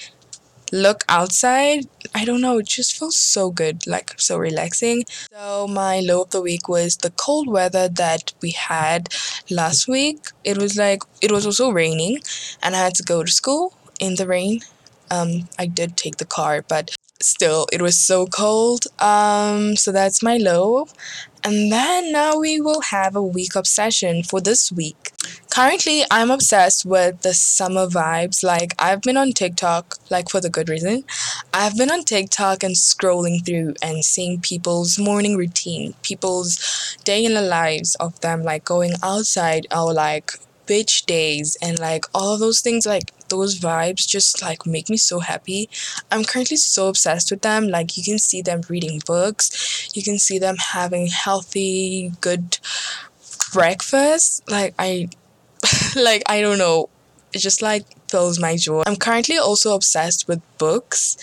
look 0.73 1.05
outside. 1.09 1.87
I 2.15 2.25
don't 2.25 2.41
know, 2.41 2.59
it 2.59 2.67
just 2.67 2.99
feels 2.99 3.17
so 3.17 3.51
good, 3.51 3.87
like 3.87 4.21
so 4.21 4.39
relaxing. 4.39 5.05
So, 5.33 5.69
my 5.69 6.01
low 6.01 6.23
of 6.23 6.31
the 6.31 6.43
week 6.43 6.69
was 6.69 6.97
the 6.97 7.11
cold 7.11 7.49
weather 7.49 7.89
that 7.89 8.33
we 8.43 8.51
had 8.51 9.09
last 9.51 9.87
week. 9.89 10.27
It 10.45 10.59
was 10.59 10.77
like, 10.77 11.03
it 11.23 11.31
was 11.31 11.47
also 11.47 11.71
raining, 11.71 12.19
and 12.63 12.75
I 12.75 12.81
had 12.81 12.95
to 12.97 13.03
go 13.03 13.23
to 13.23 13.31
school 13.31 13.75
in 14.01 14.17
the 14.17 14.27
rain. 14.27 14.61
Um, 15.11 15.49
I 15.59 15.67
did 15.67 15.97
take 15.97 16.17
the 16.17 16.27
car, 16.27 16.65
but 16.69 16.95
still, 17.21 17.67
it 17.73 17.83
was 17.83 17.99
so 17.99 18.27
cold. 18.27 18.87
Um, 18.99 19.77
so 19.77 19.93
that's 19.93 20.23
my 20.23 20.37
low. 20.37 20.89
And 21.45 21.73
then 21.73 22.13
now 22.13 22.39
we 22.39 22.61
will 22.61 22.81
have 22.81 23.17
a 23.17 23.23
week 23.23 23.55
obsession 23.55 24.23
for 24.23 24.41
this 24.41 24.71
week. 24.73 25.13
Currently, 25.51 26.05
I'm 26.11 26.31
obsessed 26.31 26.85
with 26.85 27.23
the 27.23 27.35
summer 27.35 27.87
vibes. 27.87 28.45
Like, 28.45 28.75
I've 28.79 29.03
been 29.03 29.17
on 29.17 29.33
TikTok, 29.33 29.97
like, 30.11 30.29
for 30.29 30.41
the 30.41 30.51
good 30.51 30.69
reason. 30.69 31.05
I've 31.55 31.77
been 31.77 31.91
on 31.91 32.05
TikTok 32.05 32.63
and 32.63 32.75
scrolling 32.75 33.45
through 33.45 33.75
and 33.83 34.05
seeing 34.05 34.41
people's 34.41 34.99
morning 34.99 35.37
routine, 35.37 35.95
people's 36.03 36.97
day 37.05 37.25
in 37.25 37.35
the 37.35 37.43
lives 37.43 37.95
of 37.97 38.21
them, 38.21 38.43
like, 38.43 38.65
going 38.65 38.93
outside 39.03 39.67
or, 39.75 39.93
like, 39.93 40.33
beach 40.69 41.07
days 41.07 41.57
and 41.63 41.79
like 41.79 42.05
all 42.15 42.37
those 42.37 42.61
things 42.61 42.85
like 42.85 43.11
those 43.29 43.59
vibes 43.59 44.07
just 44.07 44.43
like 44.43 44.67
make 44.67 44.89
me 44.89 44.97
so 44.97 45.21
happy. 45.21 45.69
I'm 46.11 46.25
currently 46.25 46.57
so 46.57 46.89
obsessed 46.89 47.31
with 47.31 47.43
them. 47.43 47.69
Like 47.69 47.97
you 47.97 48.05
can 48.05 48.19
see 48.19 48.43
them 48.43 48.63
reading 48.69 49.01
books. 49.07 49.91
You 49.95 50.03
can 50.03 50.19
see 50.19 50.39
them 50.39 50.57
having 50.57 51.09
healthy 51.09 52.13
good 52.21 52.59
breakfast. 53.53 54.49
Like 54.49 54.75
i 54.79 55.09
like 55.97 56.23
i 56.27 56.41
don't 56.41 56.59
know. 56.59 56.89
It 57.33 57.41
just 57.41 57.63
like 57.63 57.85
fills 58.09 58.41
my 58.41 58.57
joy. 58.57 58.83
I'm 58.87 58.97
currently 58.97 59.37
also 59.39 59.75
obsessed 59.75 60.29
with 60.29 60.41
books. 60.59 61.17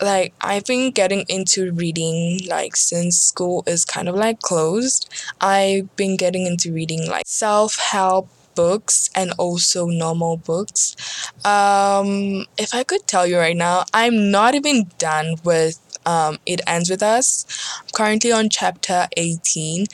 Like 0.00 0.34
I've 0.40 0.64
been 0.64 0.90
getting 0.90 1.24
into 1.28 1.72
reading 1.72 2.40
like 2.48 2.76
since 2.76 3.20
school 3.20 3.62
is 3.66 3.84
kind 3.84 4.08
of 4.08 4.14
like 4.14 4.40
closed. 4.40 5.08
I've 5.40 5.94
been 5.96 6.16
getting 6.16 6.46
into 6.46 6.72
reading 6.72 7.08
like 7.08 7.24
self-help 7.26 8.28
books 8.54 9.10
and 9.14 9.32
also 9.38 9.86
normal 9.86 10.36
books. 10.36 10.96
Um, 11.44 12.46
if 12.58 12.74
I 12.74 12.84
could 12.84 13.06
tell 13.06 13.26
you 13.26 13.38
right 13.38 13.56
now, 13.56 13.84
I'm 13.92 14.30
not 14.30 14.54
even 14.54 14.90
done 14.98 15.36
with 15.44 15.78
um, 16.06 16.38
It 16.46 16.60
Ends 16.66 16.90
With 16.90 17.02
Us. 17.02 17.46
I'm 17.80 17.88
currently 17.94 18.32
on 18.32 18.48
chapter 18.48 19.06
18. 19.16 19.86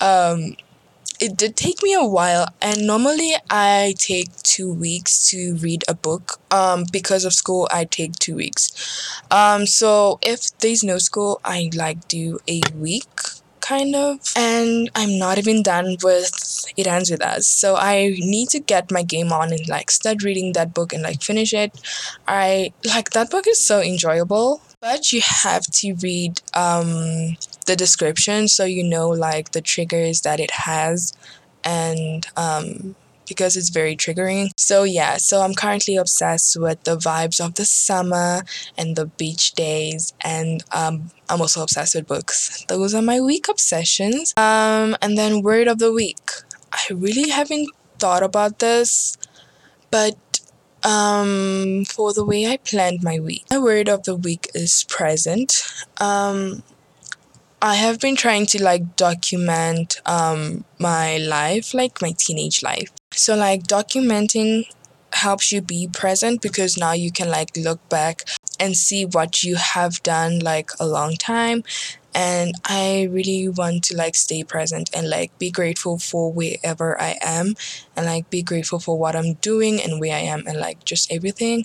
Um, 0.00 0.56
it 1.20 1.36
did 1.36 1.54
take 1.54 1.82
me 1.84 1.94
a 1.94 2.04
while, 2.04 2.48
and 2.60 2.84
normally 2.84 3.34
I 3.48 3.94
take 3.96 4.34
two 4.42 4.72
weeks 4.72 5.28
to 5.30 5.54
read 5.54 5.84
a 5.86 5.94
book. 5.94 6.40
Um, 6.50 6.84
because 6.90 7.24
of 7.24 7.32
school, 7.32 7.68
I 7.70 7.84
take 7.84 8.14
two 8.14 8.34
weeks. 8.34 9.22
Um, 9.30 9.66
so 9.66 10.18
if 10.22 10.56
there's 10.58 10.82
no 10.82 10.98
school, 10.98 11.40
I 11.44 11.70
like 11.74 12.08
do 12.08 12.40
a 12.48 12.60
week 12.76 13.06
kind 13.62 13.96
of. 13.96 14.20
And 14.36 14.90
I'm 14.94 15.18
not 15.18 15.38
even 15.38 15.62
done 15.62 15.96
with 16.02 16.66
It 16.76 16.86
Ends 16.86 17.10
With 17.10 17.22
Us. 17.22 17.48
So 17.48 17.76
I 17.76 18.14
need 18.18 18.48
to 18.50 18.60
get 18.60 18.90
my 18.92 19.02
game 19.02 19.32
on 19.32 19.52
and 19.52 19.66
like 19.68 19.90
start 19.90 20.22
reading 20.22 20.52
that 20.52 20.74
book 20.74 20.92
and 20.92 21.02
like 21.02 21.22
finish 21.22 21.54
it. 21.54 21.80
I 22.28 22.72
like 22.84 23.10
that 23.10 23.30
book 23.30 23.46
is 23.46 23.64
so 23.64 23.80
enjoyable. 23.80 24.60
But 24.80 25.12
you 25.12 25.22
have 25.24 25.62
to 25.80 25.94
read 26.02 26.40
um 26.54 27.36
the 27.66 27.76
description 27.76 28.48
so 28.48 28.64
you 28.64 28.82
know 28.82 29.08
like 29.08 29.52
the 29.52 29.60
triggers 29.60 30.22
that 30.22 30.40
it 30.40 30.50
has 30.50 31.12
and 31.62 32.26
um 32.36 32.96
because 33.28 33.56
it's 33.56 33.70
very 33.70 33.96
triggering. 33.96 34.50
So 34.56 34.84
yeah, 34.84 35.16
so 35.16 35.40
I'm 35.42 35.54
currently 35.54 35.96
obsessed 35.96 36.56
with 36.58 36.82
the 36.84 36.96
vibes 36.96 37.44
of 37.44 37.54
the 37.54 37.64
summer 37.64 38.42
and 38.76 38.96
the 38.96 39.06
beach 39.06 39.52
days 39.52 40.12
and 40.20 40.62
um 40.72 41.10
I'm 41.28 41.40
also 41.40 41.62
obsessed 41.62 41.94
with 41.94 42.06
books. 42.06 42.64
Those 42.68 42.94
are 42.94 43.02
my 43.02 43.20
week 43.20 43.48
obsessions. 43.48 44.32
Um 44.36 44.96
and 45.02 45.16
then 45.16 45.42
word 45.42 45.68
of 45.68 45.78
the 45.78 45.92
week. 45.92 46.30
I 46.72 46.82
really 46.92 47.30
haven't 47.30 47.68
thought 47.98 48.22
about 48.22 48.58
this, 48.58 49.16
but 49.90 50.16
um 50.84 51.84
for 51.84 52.12
the 52.12 52.24
way 52.24 52.46
I 52.46 52.56
planned 52.56 53.02
my 53.02 53.20
week. 53.20 53.44
My 53.50 53.58
word 53.58 53.88
of 53.88 54.04
the 54.04 54.16
week 54.16 54.48
is 54.54 54.84
present. 54.88 55.62
Um 56.00 56.62
I 57.62 57.76
have 57.76 58.00
been 58.00 58.16
trying 58.16 58.46
to 58.46 58.62
like 58.62 58.96
document 58.96 60.00
um 60.06 60.64
my 60.78 61.18
life, 61.18 61.74
like 61.74 62.02
my 62.02 62.12
teenage 62.18 62.62
life. 62.62 62.90
So 63.12 63.36
like 63.36 63.64
documenting 63.64 64.66
helps 65.12 65.52
you 65.52 65.60
be 65.60 65.88
present 65.92 66.40
because 66.40 66.76
now 66.76 66.92
you 66.92 67.12
can 67.12 67.28
like 67.28 67.56
look 67.56 67.86
back 67.88 68.22
and 68.58 68.76
see 68.76 69.04
what 69.04 69.44
you 69.44 69.56
have 69.56 70.02
done 70.02 70.38
like 70.38 70.70
a 70.80 70.86
long 70.86 71.16
time 71.16 71.62
and 72.14 72.54
I 72.64 73.08
really 73.10 73.48
want 73.48 73.84
to 73.84 73.96
like 73.96 74.14
stay 74.14 74.44
present 74.44 74.90
and 74.94 75.08
like 75.08 75.36
be 75.38 75.50
grateful 75.50 75.98
for 75.98 76.32
wherever 76.32 77.00
I 77.00 77.16
am 77.22 77.54
and 77.96 78.06
like 78.06 78.28
be 78.30 78.42
grateful 78.42 78.78
for 78.78 78.98
what 78.98 79.16
I'm 79.16 79.34
doing 79.34 79.80
and 79.80 80.00
where 80.00 80.14
I 80.14 80.20
am 80.20 80.46
and 80.46 80.58
like 80.58 80.84
just 80.84 81.10
everything. 81.10 81.64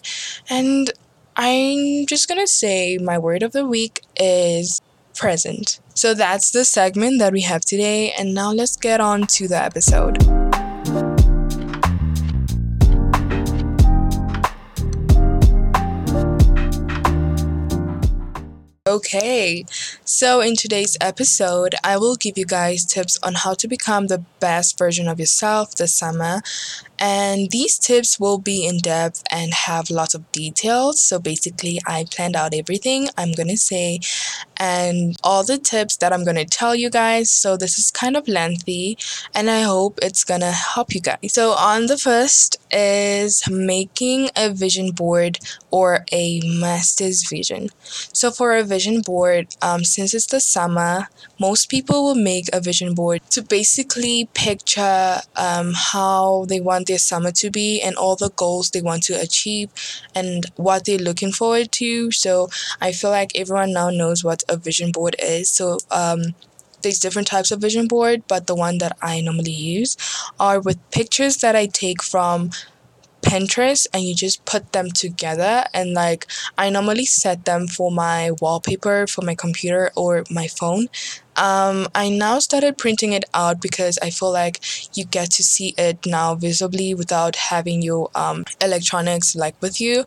And 0.50 0.92
I'm 1.36 2.06
just 2.06 2.28
gonna 2.28 2.48
say 2.48 2.98
my 2.98 3.18
word 3.18 3.44
of 3.44 3.52
the 3.52 3.66
week 3.66 4.02
is 4.20 4.82
present. 5.14 5.80
So 5.94 6.14
that's 6.14 6.52
the 6.52 6.64
segment 6.64 7.20
that 7.20 7.34
we 7.34 7.42
have 7.42 7.62
today, 7.62 8.12
and 8.12 8.34
now 8.34 8.52
let's 8.52 8.78
get 8.78 9.02
on 9.02 9.26
to 9.28 9.48
the 9.48 9.62
episode. 9.62 10.37
Okay, 18.88 19.66
so 20.06 20.40
in 20.40 20.56
today's 20.56 20.96
episode, 21.02 21.76
I 21.84 21.98
will 21.98 22.16
give 22.16 22.38
you 22.38 22.46
guys 22.46 22.86
tips 22.86 23.20
on 23.22 23.34
how 23.34 23.54
to 23.56 23.68
become 23.68 24.08
the 24.08 24.24
best 24.40 24.78
version 24.78 25.10
of 25.10 25.20
yourself 25.20 25.76
this 25.76 25.94
summer. 25.94 26.42
And 26.98 27.52
these 27.52 27.78
tips 27.78 28.18
will 28.18 28.38
be 28.38 28.66
in 28.66 28.78
depth 28.78 29.26
and 29.30 29.54
have 29.54 29.90
lots 29.90 30.14
of 30.14 30.32
details. 30.32 31.04
So 31.04 31.20
basically, 31.20 31.82
I 31.86 32.06
planned 32.10 32.38
out 32.38 32.54
everything 32.54 33.10
I'm 33.18 33.34
gonna 33.34 33.58
say 33.58 34.00
and 34.58 35.16
all 35.24 35.44
the 35.44 35.58
tips 35.58 35.98
that 35.98 36.14
I'm 36.14 36.26
gonna 36.26 36.46
tell 36.46 36.76
you 36.76 36.90
guys. 36.90 37.32
So 37.32 37.58
this 37.58 37.78
is 37.78 37.92
kind 37.92 38.16
of 38.18 38.28
lengthy 38.28 38.98
and 39.34 39.50
I 39.50 39.62
hope 39.62 40.00
it's 40.02 40.24
gonna 40.24 40.52
help 40.52 40.94
you 40.94 41.02
guys. 41.02 41.34
So, 41.34 41.52
on 41.52 41.88
the 41.88 41.98
first 41.98 42.58
is 42.72 43.44
making 43.50 44.30
a 44.36 44.50
vision 44.50 44.92
board 44.92 45.40
or 45.72 46.06
a 46.12 46.42
master's 46.44 47.28
vision. 47.30 47.70
So, 48.14 48.32
for 48.32 48.56
a 48.56 48.64
vision 48.64 49.02
board, 49.02 49.56
um, 49.62 49.84
since 49.84 50.14
it's 50.14 50.28
the 50.28 50.40
summer, 50.40 51.08
most 51.40 51.70
people 51.70 52.04
will 52.04 52.16
make 52.16 52.46
a 52.54 52.60
vision 52.60 52.94
board 52.94 53.22
to 53.32 53.42
basically 53.42 54.30
picture 54.34 55.20
um, 55.36 55.74
how 55.76 56.46
they 56.46 56.60
want 56.60 56.88
their 56.88 56.98
summer 56.98 57.32
to 57.32 57.50
be 57.50 57.82
and 57.82 57.96
all 57.96 58.16
the 58.16 58.30
goals 58.32 58.72
they 58.72 58.82
want 58.82 59.04
to 59.04 59.14
achieve 59.14 59.70
and 60.16 60.46
what 60.56 60.86
they're 60.86 60.98
looking 60.98 61.32
forward 61.32 61.72
to. 61.74 62.12
So 62.12 62.50
I 62.82 62.92
feel 62.92 63.12
like 63.12 63.32
everyone 63.36 63.74
now 63.74 63.90
knows 63.90 64.24
what 64.24 64.44
a 64.50 64.58
vision 64.58 64.92
board 64.92 65.16
is. 65.20 65.50
So 65.50 65.80
um, 65.92 66.36
there's 66.82 67.00
different 67.00 67.28
types 67.28 67.52
of 67.52 67.62
vision 67.62 67.88
board, 67.88 68.24
but 68.28 68.48
the 68.48 68.56
one 68.56 68.78
that 68.80 68.98
I 69.02 69.22
normally 69.22 69.52
use 69.52 69.98
are 70.40 70.60
with 70.60 70.78
pictures 70.92 71.38
that 71.38 71.56
I 71.56 71.66
take 71.68 72.04
from 72.04 72.52
Pinterest 73.22 73.88
and 73.94 74.04
you 74.04 74.16
just 74.16 74.46
put 74.46 74.72
them 74.72 74.90
together 74.92 75.66
and 75.74 75.94
like 75.94 76.28
I 76.58 76.70
normally 76.70 77.06
set 77.06 77.46
them 77.46 77.68
for 77.68 77.92
my 77.92 78.32
wallpaper 78.40 79.08
for 79.08 79.22
my 79.22 79.36
computer 79.36 79.92
or 79.96 80.24
my 80.30 80.48
phone. 80.48 80.88
Um, 81.38 81.88
I 81.94 82.10
now 82.10 82.40
started 82.40 82.78
printing 82.78 83.14
it 83.14 83.26
out 83.34 83.62
because 83.62 84.00
I 84.02 84.10
feel 84.10 84.32
like 84.32 84.60
you 84.98 85.06
get 85.06 85.32
to 85.32 85.44
see 85.44 85.74
it 85.78 86.06
now 86.06 86.36
visibly 86.36 86.94
without 86.94 87.36
having 87.36 87.82
your 87.82 88.10
um, 88.16 88.44
electronics 88.62 89.36
like 89.36 89.60
with 89.62 89.80
you. 89.80 90.06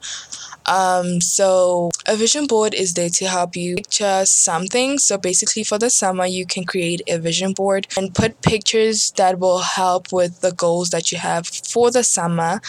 Um, 0.66 1.20
so 1.20 1.90
a 2.06 2.16
vision 2.16 2.46
board 2.46 2.74
is 2.74 2.94
there 2.94 3.08
to 3.08 3.26
help 3.26 3.56
you 3.56 3.76
picture 3.76 4.24
something. 4.24 4.98
So 4.98 5.18
basically 5.18 5.64
for 5.64 5.78
the 5.78 5.90
summer, 5.90 6.26
you 6.26 6.46
can 6.46 6.64
create 6.64 7.02
a 7.08 7.18
vision 7.18 7.52
board 7.52 7.86
and 7.96 8.14
put 8.14 8.42
pictures 8.42 9.12
that 9.12 9.38
will 9.38 9.60
help 9.60 10.12
with 10.12 10.40
the 10.40 10.52
goals 10.52 10.90
that 10.90 11.10
you 11.10 11.18
have 11.18 11.46
for 11.46 11.90
the 11.90 12.04
summer. 12.04 12.60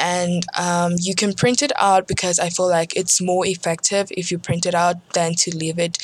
And 0.00 0.44
um, 0.58 0.94
you 0.98 1.14
can 1.14 1.34
print 1.34 1.62
it 1.62 1.72
out 1.78 2.08
because 2.08 2.38
I 2.38 2.48
feel 2.48 2.68
like 2.68 2.96
it's 2.96 3.20
more 3.20 3.46
effective 3.46 4.08
if 4.10 4.30
you 4.30 4.38
print 4.38 4.66
it 4.66 4.74
out 4.74 4.96
than 5.12 5.34
to 5.34 5.56
leave 5.56 5.78
it 5.78 5.98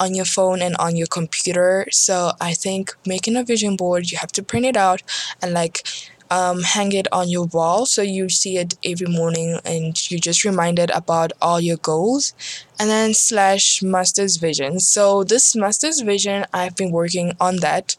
on 0.00 0.14
your 0.14 0.24
phone 0.24 0.62
and 0.62 0.76
on 0.76 0.96
your 0.96 1.06
computer. 1.06 1.86
So 1.90 2.32
I 2.40 2.54
think 2.54 2.94
making 3.06 3.36
a 3.36 3.44
vision 3.44 3.76
board, 3.76 4.10
you 4.10 4.18
have 4.18 4.32
to 4.32 4.42
print 4.42 4.66
it 4.66 4.76
out 4.76 5.02
and 5.42 5.52
like 5.52 5.86
um, 6.32 6.62
hang 6.62 6.92
it 6.92 7.06
on 7.12 7.28
your 7.28 7.44
wall 7.44 7.84
so 7.84 8.00
you 8.00 8.30
see 8.30 8.56
it 8.56 8.74
every 8.84 9.06
morning 9.06 9.58
and 9.66 10.10
you're 10.10 10.18
just 10.18 10.44
reminded 10.44 10.90
about 10.90 11.30
all 11.42 11.60
your 11.60 11.76
goals 11.76 12.32
and 12.80 12.88
then 12.88 13.12
slash 13.12 13.82
master's 13.82 14.36
vision 14.38 14.80
so 14.80 15.24
this 15.24 15.54
master's 15.54 16.00
vision 16.00 16.46
i've 16.54 16.74
been 16.74 16.90
working 16.90 17.34
on 17.38 17.56
that 17.56 17.96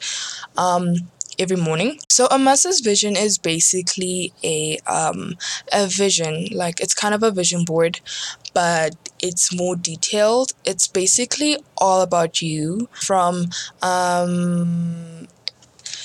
um, 0.57 0.95
every 1.39 1.57
morning. 1.57 1.99
So 2.09 2.27
a 2.27 2.39
master's 2.39 2.79
vision 2.79 3.15
is 3.15 3.37
basically 3.37 4.33
a 4.43 4.77
um, 4.87 5.35
a 5.71 5.87
vision 5.87 6.47
like 6.51 6.79
it's 6.79 6.93
kind 6.93 7.13
of 7.13 7.23
a 7.23 7.31
vision 7.31 7.65
board 7.65 7.99
but 8.53 8.95
it's 9.21 9.53
more 9.55 9.75
detailed. 9.75 10.51
It's 10.63 10.87
basically 10.87 11.57
all 11.77 12.01
about 12.01 12.41
you 12.41 12.87
from 12.91 13.47
um, 13.81 15.27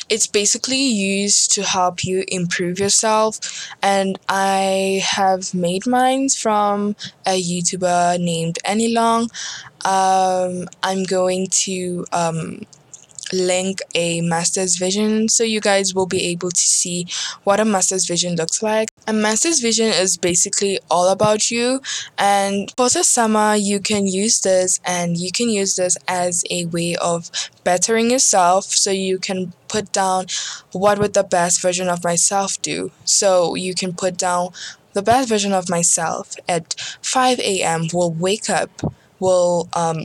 it's 0.08 0.26
basically 0.26 0.80
used 0.80 1.50
to 1.52 1.62
help 1.62 2.04
you 2.04 2.24
improve 2.28 2.78
yourself. 2.78 3.38
And 3.82 4.18
i 4.28 5.02
have 5.04 5.54
made 5.54 5.86
mine 5.86 6.28
from 6.30 6.96
a 7.26 7.40
youtuber 7.40 8.18
named 8.18 8.58
annie 8.64 8.92
long. 8.94 9.28
Um, 9.84 10.68
i'm 10.82 11.04
going 11.04 11.46
to 11.64 12.06
um, 12.12 12.62
link 13.32 13.80
a 13.94 14.20
master's 14.20 14.76
vision 14.76 15.28
so 15.28 15.44
you 15.44 15.60
guys 15.60 15.94
will 15.94 16.06
be 16.06 16.24
able 16.24 16.50
to 16.50 16.60
see 16.60 17.06
what 17.44 17.60
a 17.60 17.64
master's 17.64 18.06
vision 18.06 18.36
looks 18.36 18.62
like. 18.62 18.90
A 19.06 19.12
master's 19.12 19.60
vision 19.60 19.86
is 19.86 20.16
basically 20.16 20.78
all 20.90 21.08
about 21.08 21.50
you 21.50 21.80
and 22.18 22.72
for 22.76 22.88
the 22.88 23.02
summer 23.02 23.54
you 23.54 23.80
can 23.80 24.06
use 24.06 24.40
this 24.40 24.80
and 24.84 25.16
you 25.16 25.30
can 25.32 25.48
use 25.48 25.76
this 25.76 25.96
as 26.06 26.44
a 26.50 26.66
way 26.66 26.96
of 26.96 27.30
bettering 27.64 28.10
yourself 28.10 28.64
so 28.64 28.90
you 28.90 29.18
can 29.18 29.52
put 29.68 29.92
down 29.92 30.26
what 30.72 30.98
would 30.98 31.14
the 31.14 31.24
best 31.24 31.60
version 31.60 31.88
of 31.88 32.04
myself 32.04 32.60
do. 32.62 32.90
So 33.04 33.54
you 33.54 33.74
can 33.74 33.92
put 33.92 34.16
down 34.16 34.50
the 34.94 35.02
best 35.02 35.28
version 35.28 35.52
of 35.52 35.68
myself 35.68 36.34
at 36.48 36.74
5 37.02 37.38
a.m. 37.40 37.88
will 37.92 38.12
wake 38.12 38.50
up 38.50 38.70
will 39.20 39.68
um, 39.74 40.04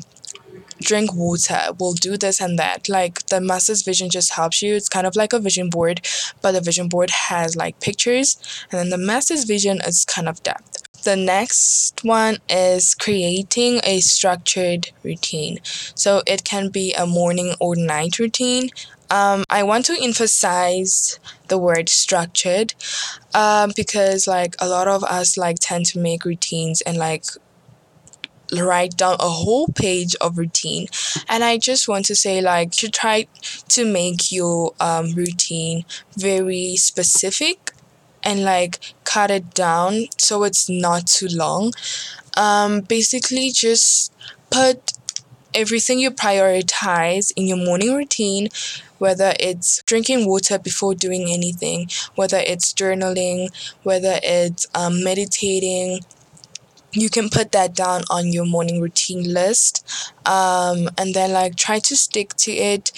drink 0.84 1.14
water, 1.14 1.62
we'll 1.80 1.94
do 1.94 2.18
this 2.18 2.40
and 2.42 2.60
that. 2.60 2.90
Like 2.90 3.26
the 3.28 3.42
master's 3.42 3.82
vision 3.82 4.10
just 4.10 4.34
helps 4.34 4.62
you. 4.62 4.76
It's 4.76 4.90
kind 4.90 5.08
of 5.08 5.16
like 5.16 5.34
a 5.34 5.40
vision 5.40 5.70
board, 5.70 6.02
but 6.42 6.52
the 6.52 6.62
vision 6.62 6.88
board 6.90 7.10
has 7.10 7.56
like 7.56 7.80
pictures, 7.80 8.38
and 8.72 8.80
then 8.80 8.90
the 8.90 8.98
master's 8.98 9.46
vision 9.46 9.80
is 9.86 10.06
kind 10.06 10.30
of 10.30 10.44
depth. 10.44 10.84
The 11.04 11.16
next 11.18 12.02
one 12.04 12.38
is 12.48 12.96
creating 12.96 13.82
a 13.84 14.00
structured 14.00 14.92
routine. 15.04 15.60
So 15.96 16.22
it 16.26 16.46
can 16.46 16.70
be 16.70 16.94
a 16.94 17.06
morning 17.06 17.56
or 17.60 17.76
night 17.76 18.20
routine. 18.20 18.70
Um, 19.10 19.44
I 19.50 19.64
want 19.64 19.86
to 19.86 19.98
emphasize 20.02 21.20
the 21.50 21.58
word 21.58 21.90
structured 21.90 22.74
um, 23.34 23.74
because 23.76 24.28
like 24.28 24.56
a 24.60 24.68
lot 24.68 24.88
of 24.88 25.04
us 25.04 25.38
like 25.38 25.58
tend 25.60 25.86
to 25.88 26.00
make 26.00 26.24
routines 26.24 26.80
and 26.82 26.98
like 26.98 27.26
write 28.52 28.98
down 28.98 29.16
a 29.20 29.30
whole 29.30 29.68
page 29.68 30.16
of 30.22 30.38
routine. 30.38 30.88
And 31.30 31.44
i 31.44 31.58
just 31.58 31.88
want 31.88 32.06
to 32.06 32.16
say 32.16 32.42
like 32.42 32.72
to 32.74 32.90
try 32.90 33.28
to 33.70 33.86
make 33.86 34.32
your 34.32 34.74
um, 34.80 35.14
routine 35.14 35.86
very 36.18 36.76
specific 36.76 37.72
and 38.24 38.44
like 38.44 38.94
cut 39.04 39.32
it 39.32 39.54
down 39.54 40.06
so 40.18 40.44
it's 40.44 40.70
not 40.70 41.08
too 41.08 41.28
long. 41.28 41.72
Um, 42.38 42.82
basically 42.82 43.52
just 43.52 44.12
put 44.50 44.94
everything 45.54 46.00
you 46.00 46.12
prioritize 46.12 47.32
in 47.36 47.48
your 47.48 47.58
morning 47.58 47.94
routine 47.96 48.50
whether 48.98 49.34
it's 49.40 49.82
drinking 49.84 50.28
water 50.28 50.58
before 50.58 50.96
doing 50.96 51.28
anything 51.30 51.88
whether 52.16 52.38
it's 52.38 52.74
journaling 52.74 53.50
whether 53.84 54.20
it's 54.24 54.66
um, 54.74 55.04
meditating 55.04 56.00
you 56.94 57.10
can 57.10 57.30
put 57.30 57.52
that 57.52 57.76
down 57.76 58.04
on 58.10 58.32
your 58.32 58.46
morning 58.46 58.82
routine 58.82 59.34
list 59.34 59.86
um, 60.26 60.90
and 60.98 61.14
then 61.14 61.34
like 61.34 61.56
try 61.56 61.80
to 61.80 61.96
stick 61.96 62.34
to 62.38 62.52
it. 62.52 62.92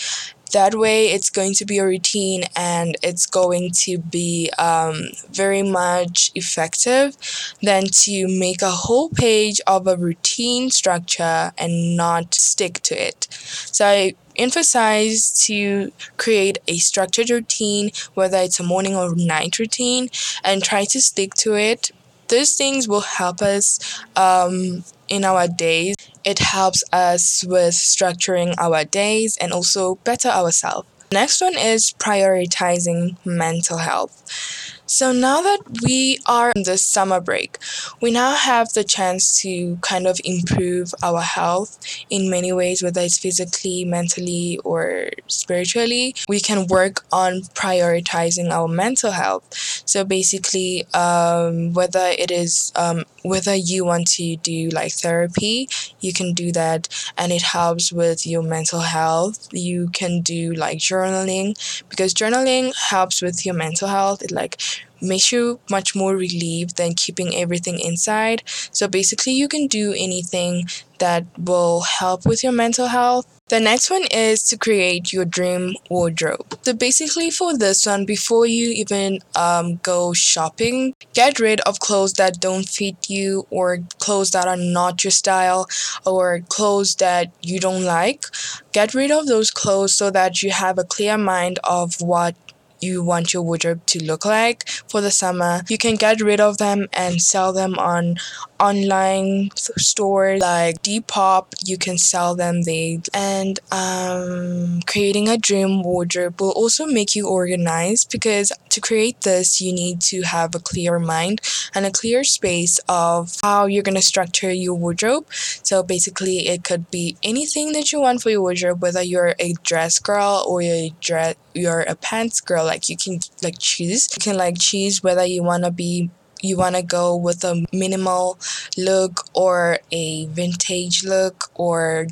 That 0.53 0.75
way 0.75 1.07
it's 1.07 1.29
going 1.29 1.53
to 1.55 1.65
be 1.65 1.79
a 1.79 1.85
routine 1.85 2.43
and 2.55 2.95
it's 3.03 3.25
going 3.25 3.71
to 3.83 3.97
be 3.97 4.49
um, 4.57 5.09
very 5.29 5.63
much 5.63 6.31
effective 6.35 7.17
than 7.61 7.85
to 8.03 8.27
make 8.27 8.61
a 8.61 8.69
whole 8.69 9.09
page 9.09 9.59
of 9.67 9.87
a 9.87 9.97
routine 9.97 10.69
structure 10.69 11.51
and 11.57 11.97
not 11.97 12.35
stick 12.35 12.79
to 12.83 12.95
it. 13.07 13.27
So 13.31 13.85
i 13.85 14.13
emphasize 14.37 15.31
to 15.45 15.93
create 16.17 16.57
a 16.67 16.75
structured 16.75 17.29
routine 17.29 17.89
whether 18.15 18.37
it's 18.39 18.59
a 18.59 18.63
morning 18.63 18.93
or 18.93 19.15
night 19.15 19.57
routine 19.57 20.09
and 20.43 20.61
try 20.61 20.83
to 20.83 20.99
stick 20.99 21.33
to 21.35 21.53
it 21.55 21.91
these 22.27 22.55
things 22.55 22.87
will 22.87 23.01
help 23.01 23.41
us 23.41 23.79
um, 24.15 24.83
in 25.07 25.23
our 25.23 25.47
days. 25.47 25.95
It 26.23 26.39
helps 26.39 26.83
us 26.91 27.43
with 27.47 27.73
structuring 27.75 28.55
our 28.57 28.83
days 28.83 29.37
and 29.39 29.51
also 29.53 29.95
better 30.03 30.29
ourselves. 30.29 30.87
Next 31.11 31.39
one 31.39 31.55
is 31.57 31.93
prioritizing 31.99 33.15
mental 33.25 33.77
health. 33.77 34.74
So 34.87 35.11
now 35.11 35.41
that 35.41 35.59
we 35.83 36.19
are 36.27 36.51
in 36.55 36.63
the 36.63 36.77
summer 36.77 37.19
break, 37.19 37.57
we 38.01 38.11
now 38.11 38.35
have 38.35 38.73
the 38.73 38.83
chance 38.83 39.39
to 39.41 39.77
kind 39.81 40.05
of 40.05 40.19
improve 40.23 40.93
our 41.01 41.21
health 41.21 41.79
in 42.09 42.29
many 42.29 42.53
ways, 42.53 42.83
whether 42.83 43.01
it's 43.01 43.17
physically, 43.17 43.83
mentally, 43.83 44.59
or 44.63 45.09
spiritually. 45.27 46.15
We 46.29 46.39
can 46.39 46.67
work 46.67 47.03
on 47.11 47.41
prioritizing 47.55 48.51
our 48.51 48.67
mental 48.67 49.11
health. 49.11 49.47
So 49.85 50.03
basically, 50.03 50.85
um, 50.93 51.73
whether 51.73 52.13
it 52.17 52.29
is 52.29 52.71
um, 52.75 53.05
whether 53.23 53.55
you 53.55 53.85
want 53.85 54.07
to 54.11 54.35
do 54.37 54.69
like 54.69 54.93
therapy, 54.93 55.67
you 55.99 56.13
can 56.13 56.33
do 56.33 56.51
that, 56.51 56.87
and 57.17 57.31
it 57.31 57.41
helps 57.41 57.91
with 57.91 58.27
your 58.27 58.43
mental 58.43 58.81
health. 58.81 59.47
You 59.51 59.89
can 59.89 60.21
do 60.21 60.53
like 60.53 60.77
journaling 60.77 61.55
because 61.89 62.13
journaling 62.13 62.73
helps 62.89 63.21
with 63.21 63.45
your 63.45 63.55
mental 63.55 63.87
health. 63.87 64.21
It 64.21 64.31
like 64.31 64.61
makes 65.01 65.31
you 65.31 65.59
much 65.69 65.95
more 65.95 66.15
relieved 66.15 66.77
than 66.77 66.93
keeping 66.93 67.35
everything 67.35 67.79
inside. 67.79 68.43
So 68.71 68.87
basically, 68.87 69.33
you 69.33 69.47
can 69.47 69.67
do 69.67 69.93
anything 69.97 70.65
that 70.99 71.25
will 71.37 71.81
help 71.81 72.25
with 72.25 72.43
your 72.43 72.53
mental 72.53 72.87
health. 72.87 73.27
The 73.49 73.59
next 73.59 73.91
one 73.91 74.05
is 74.09 74.41
to 74.43 74.57
create 74.57 75.13
your 75.13 75.25
dream 75.25 75.75
wardrobe. 75.89 76.57
So 76.63 76.73
basically, 76.73 77.29
for 77.29 77.55
this 77.55 77.85
one, 77.85 78.05
before 78.05 78.47
you 78.47 78.69
even 78.69 79.19
um, 79.35 79.75
go 79.83 80.13
shopping, 80.13 80.95
get 81.13 81.39
rid 81.39 81.61
of 81.61 81.79
clothes 81.79 82.13
that 82.13 82.39
don't 82.39 82.67
fit 82.67 83.07
you, 83.07 83.45
or 83.51 83.79
clothes 83.99 84.31
that 84.31 84.47
are 84.47 84.57
not 84.57 85.03
your 85.03 85.11
style, 85.11 85.67
or 86.07 86.39
clothes 86.49 86.95
that 86.95 87.31
you 87.43 87.59
don't 87.59 87.83
like. 87.83 88.23
Get 88.71 88.95
rid 88.95 89.11
of 89.11 89.27
those 89.27 89.51
clothes 89.51 89.93
so 89.93 90.09
that 90.09 90.41
you 90.41 90.49
have 90.49 90.79
a 90.79 90.83
clear 90.83 91.17
mind 91.17 91.59
of 91.63 92.01
what 92.01 92.35
you 92.81 93.03
want 93.03 93.33
your 93.33 93.43
wardrobe 93.43 93.85
to 93.87 94.03
look 94.03 94.25
like 94.25 94.67
for 94.87 95.01
the 95.01 95.11
summer. 95.11 95.61
You 95.69 95.77
can 95.77 95.95
get 95.95 96.21
rid 96.21 96.39
of 96.39 96.57
them 96.57 96.87
and 96.93 97.21
sell 97.21 97.53
them 97.53 97.77
on 97.79 98.15
online 98.59 99.49
stores 99.55 100.41
like 100.41 100.81
Depop. 100.81 101.53
You 101.63 101.77
can 101.77 101.97
sell 101.97 102.35
them 102.35 102.63
They 102.63 102.99
And 103.13 103.59
um, 103.71 104.81
creating 104.87 105.27
a 105.29 105.37
dream 105.37 105.83
wardrobe 105.83 106.39
will 106.39 106.51
also 106.51 106.85
make 106.85 107.15
you 107.15 107.27
organized 107.27 108.09
because 108.11 108.51
to 108.69 108.81
create 108.81 109.21
this, 109.21 109.61
you 109.61 109.73
need 109.73 110.01
to 110.01 110.21
have 110.23 110.55
a 110.55 110.59
clear 110.59 110.99
mind 110.99 111.41
and 111.73 111.85
a 111.85 111.91
clear 111.91 112.23
space 112.23 112.79
of 112.87 113.35
how 113.41 113.65
you're 113.65 113.83
going 113.83 113.95
to 113.95 114.01
structure 114.01 114.51
your 114.51 114.75
wardrobe. 114.75 115.25
So 115.33 115.83
basically, 115.83 116.47
it 116.47 116.63
could 116.63 116.89
be 116.91 117.17
anything 117.23 117.71
that 117.73 117.91
you 117.91 118.01
want 118.01 118.21
for 118.21 118.29
your 118.29 118.41
wardrobe, 118.41 118.81
whether 118.81 119.01
you're 119.01 119.35
a 119.39 119.53
dress 119.63 119.99
girl 119.99 120.43
or 120.47 120.61
you're 120.61 120.75
a 120.75 120.93
dress, 121.01 121.35
you're 121.53 121.81
a 121.81 121.95
pants 121.95 122.41
girl. 122.41 122.65
Like 122.65 122.89
you 122.89 122.97
can 122.97 123.19
like 123.41 123.59
choose. 123.59 124.09
You 124.15 124.21
can 124.21 124.37
like 124.37 124.57
choose 124.59 125.03
whether 125.03 125.25
you 125.25 125.43
want 125.43 125.63
to 125.63 125.71
be 125.71 126.09
you 126.41 126.57
want 126.57 126.75
to 126.75 126.83
go 126.83 127.15
with 127.15 127.43
a 127.43 127.65
minimal 127.71 128.37
look 128.77 129.25
or 129.33 129.79
a 129.91 130.25
vintage 130.27 131.03
look 131.03 131.45
or 131.55 132.07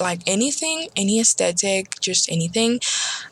like 0.00 0.20
anything, 0.26 0.88
any 0.96 1.20
aesthetic, 1.20 2.00
just 2.00 2.30
anything. 2.30 2.80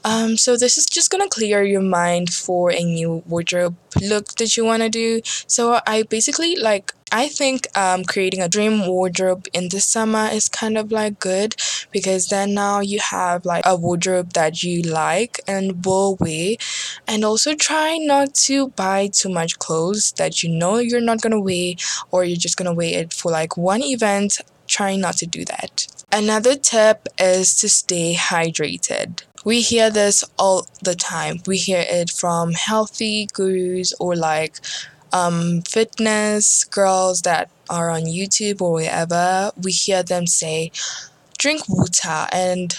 Um, 0.05 0.37
so 0.37 0.57
this 0.57 0.79
is 0.79 0.87
just 0.87 1.11
gonna 1.11 1.29
clear 1.29 1.63
your 1.63 1.83
mind 1.83 2.33
for 2.33 2.71
a 2.71 2.83
new 2.83 3.23
wardrobe 3.27 3.77
look 4.03 4.35
that 4.37 4.57
you 4.57 4.65
want 4.65 4.83
to 4.83 4.89
do. 4.89 5.21
So 5.47 5.81
I 5.87 6.03
basically 6.03 6.57
like 6.57 6.93
I 7.13 7.29
think 7.29 7.69
um, 7.79 8.05
creating 8.05 8.41
a 8.43 8.49
dream 8.49 8.87
wardrobe 8.87 9.47
in 9.53 9.69
the 9.69 9.81
summer 9.81 10.29
is 10.33 10.49
kind 10.49 10.77
of 10.77 10.91
like 10.91 11.21
good 11.21 11.55
because 11.93 12.27
then 12.27 12.55
now 12.55 12.81
you 12.81 12.99
have 12.99 13.45
like 13.45 13.63
a 13.65 13.77
wardrobe 13.77 14.33
that 14.33 14.65
you 14.65 14.83
like 14.83 15.41
and 15.47 15.85
will 15.85 16.17
wear. 16.19 16.57
And 17.07 17.25
also 17.25 17.55
try 17.55 17.99
not 17.99 18.35
to 18.47 18.69
buy 18.71 19.09
too 19.13 19.29
much 19.29 19.59
clothes 19.59 20.13
that 20.17 20.43
you 20.43 20.49
know 20.51 20.79
you're 20.79 21.01
not 21.01 21.21
gonna 21.21 21.41
wear 21.41 21.75
or 22.11 22.25
you're 22.25 22.37
just 22.37 22.57
gonna 22.57 22.75
wear 22.75 22.99
it 23.01 23.13
for 23.13 23.31
like 23.31 23.57
one 23.57 23.83
event. 23.83 24.41
Try 24.67 24.97
not 24.97 25.17
to 25.19 25.27
do 25.27 25.45
that. 25.45 25.87
Another 26.17 26.55
tip 26.55 27.09
is 27.19 27.57
to 27.57 27.69
stay 27.69 28.15
hydrated. 28.15 29.25
We 29.45 29.63
hear 29.63 29.91
this 29.91 30.23
all 30.39 30.69
the 30.81 30.95
time. 30.95 31.41
We 31.45 31.57
hear 31.57 31.85
it 31.85 32.09
from 32.09 32.53
healthy 32.53 33.27
gurus 33.33 33.93
or 33.99 34.15
like 34.15 34.61
um, 35.13 35.63
fitness 35.63 36.63
girls 36.67 37.23
that 37.23 37.51
are 37.69 37.91
on 37.91 38.03
YouTube 38.03 38.63
or 38.63 38.75
wherever, 38.75 39.51
we 39.61 39.73
hear 39.73 40.05
them 40.05 40.29
say, 40.29 40.71
drink 41.37 41.69
water. 41.69 42.29
And 42.31 42.79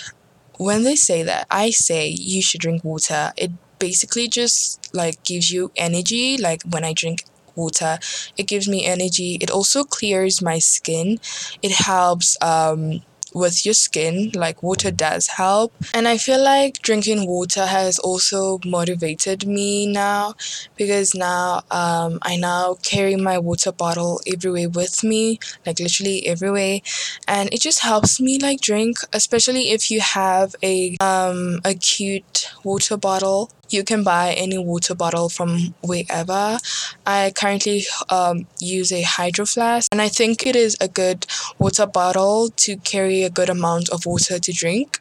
when 0.58 0.84
they 0.84 0.96
say 0.96 1.22
that, 1.24 1.46
I 1.52 1.72
say 1.72 2.08
you 2.08 2.42
should 2.42 2.62
drink 2.62 2.86
water. 2.86 3.34
It 3.36 3.52
basically 3.80 4.30
just 4.30 4.96
like 4.96 5.22
gives 5.26 5.52
you 5.52 5.74
energy. 5.76 6.38
Like 6.38 6.64
when 6.64 6.86
I 6.86 6.94
drink 6.94 7.26
water, 7.54 8.00
it 8.38 8.48
gives 8.48 8.70
me 8.70 8.86
energy. 8.86 9.38
It 9.42 9.52
also 9.52 9.84
clears 9.84 10.42
my 10.42 10.60
skin. 10.60 11.20
It 11.62 11.74
helps 11.74 12.38
um, 12.42 13.02
with 13.36 13.66
your 13.66 13.74
skin, 13.74 14.32
like 14.34 14.64
water 14.64 14.90
does 14.90 15.28
help. 15.28 15.74
And 15.94 16.08
I 16.08 16.18
feel 16.18 16.42
like 16.42 16.82
drinking 16.82 17.28
water 17.28 17.66
has 17.66 18.00
also 18.00 18.60
motivated 18.66 19.46
me 19.46 19.86
now 19.86 20.34
because 20.78 21.14
now 21.14 21.62
um, 21.70 22.18
I 22.22 22.38
now 22.38 22.78
carry 22.82 23.16
my 23.18 23.38
water 23.38 23.74
bottle 23.74 24.22
everywhere 24.26 24.70
with 24.70 25.04
me, 25.04 25.40
like 25.66 25.80
literally 25.80 26.26
everywhere. 26.26 26.80
And 27.28 27.54
it 27.54 27.60
just 27.60 27.82
helps 27.82 28.20
me 28.22 28.40
like 28.40 28.62
drink, 28.62 28.98
especially 29.14 29.70
if 29.70 29.92
you 29.92 30.00
have 30.00 30.56
a 30.64 30.96
um, 31.02 31.60
a 31.66 31.76
cute 31.76 32.50
water 32.64 32.96
bottle 32.98 33.52
you 33.70 33.84
can 33.84 34.04
buy 34.04 34.34
any 34.34 34.58
water 34.58 34.96
bottle 34.96 35.30
from 35.30 35.74
wherever. 35.82 36.58
I 37.06 37.32
currently 37.36 37.86
um, 38.10 38.48
use 38.60 38.92
a 38.92 39.02
hydro 39.02 39.46
flask, 39.46 39.90
and 39.92 40.02
I 40.02 40.10
think 40.10 40.46
it 40.46 40.56
is 40.56 40.78
a 40.80 40.88
good 40.88 41.26
water 41.60 41.86
bottle 41.86 42.50
to 42.58 42.78
carry 42.78 43.24
a 43.24 43.30
good 43.30 43.50
amount 43.50 43.90
of 43.90 44.06
water 44.06 44.40
to 44.40 44.52
drink. 44.52 45.00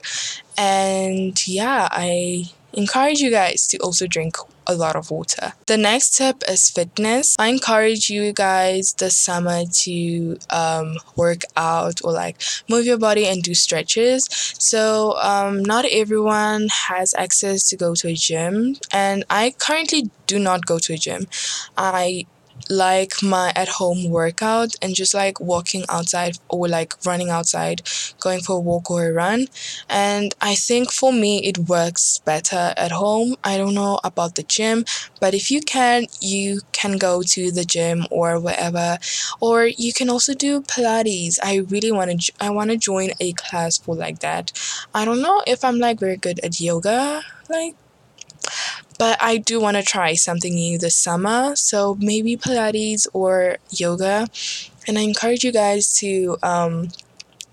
And 0.56 1.46
yeah, 1.46 1.88
I 1.90 2.44
encourage 2.72 3.20
you 3.20 3.30
guys 3.30 3.66
to 3.68 3.78
also 3.78 4.06
drink 4.06 4.36
a 4.66 4.74
lot 4.74 4.96
of 4.96 5.10
water. 5.10 5.52
The 5.66 5.76
next 5.76 6.16
tip 6.16 6.42
is 6.48 6.70
fitness. 6.70 7.36
I 7.38 7.48
encourage 7.48 8.10
you 8.10 8.32
guys 8.32 8.94
this 8.94 9.16
summer 9.16 9.64
to 9.82 10.38
um, 10.50 10.96
work 11.16 11.42
out 11.56 12.00
or 12.04 12.12
like 12.12 12.40
move 12.68 12.86
your 12.86 12.98
body 12.98 13.26
and 13.26 13.42
do 13.42 13.54
stretches. 13.54 14.26
So, 14.58 15.16
um, 15.22 15.62
not 15.62 15.84
everyone 15.90 16.68
has 16.88 17.14
access 17.14 17.68
to 17.70 17.76
go 17.76 17.94
to 17.94 18.08
a 18.08 18.14
gym, 18.14 18.76
and 18.92 19.24
I 19.30 19.54
currently 19.58 20.10
do 20.26 20.38
not 20.38 20.66
go 20.66 20.78
to 20.78 20.94
a 20.94 20.96
gym. 20.96 21.26
I 21.76 22.26
like 22.70 23.22
my 23.22 23.52
at 23.54 23.68
home 23.68 24.08
workout 24.10 24.74
and 24.80 24.94
just 24.94 25.14
like 25.14 25.40
walking 25.40 25.84
outside 25.88 26.38
or 26.48 26.68
like 26.68 26.94
running 27.04 27.30
outside, 27.30 27.82
going 28.20 28.40
for 28.40 28.56
a 28.56 28.60
walk 28.60 28.90
or 28.90 29.08
a 29.08 29.12
run. 29.12 29.46
And 29.88 30.34
I 30.40 30.54
think 30.54 30.90
for 30.90 31.12
me, 31.12 31.44
it 31.44 31.58
works 31.58 32.18
better 32.24 32.74
at 32.76 32.90
home. 32.90 33.36
I 33.44 33.56
don't 33.56 33.74
know 33.74 34.00
about 34.04 34.34
the 34.34 34.42
gym, 34.42 34.84
but 35.20 35.34
if 35.34 35.50
you 35.50 35.60
can, 35.60 36.06
you 36.20 36.60
can 36.72 36.98
go 36.98 37.22
to 37.22 37.50
the 37.50 37.64
gym 37.64 38.06
or 38.10 38.40
wherever, 38.40 38.98
or 39.40 39.66
you 39.66 39.92
can 39.92 40.08
also 40.10 40.34
do 40.34 40.62
Pilates. 40.62 41.38
I 41.42 41.56
really 41.68 41.92
want 41.92 42.20
to, 42.20 42.32
I 42.40 42.50
want 42.50 42.70
to 42.70 42.76
join 42.76 43.10
a 43.20 43.32
class 43.32 43.78
for 43.78 43.94
like 43.94 44.20
that. 44.20 44.52
I 44.94 45.04
don't 45.04 45.22
know 45.22 45.42
if 45.46 45.64
I'm 45.64 45.78
like 45.78 46.00
very 46.00 46.16
good 46.16 46.40
at 46.40 46.60
yoga, 46.60 47.22
like 47.48 47.74
but 48.98 49.22
I 49.22 49.38
do 49.38 49.60
want 49.60 49.76
to 49.76 49.82
try 49.82 50.14
something 50.14 50.54
new 50.54 50.78
this 50.78 50.96
summer. 50.96 51.56
So 51.56 51.96
maybe 52.00 52.36
Pilates 52.36 53.06
or 53.12 53.56
yoga. 53.70 54.28
And 54.86 54.98
I 54.98 55.02
encourage 55.02 55.44
you 55.44 55.52
guys 55.52 55.92
to 55.98 56.36
um, 56.42 56.88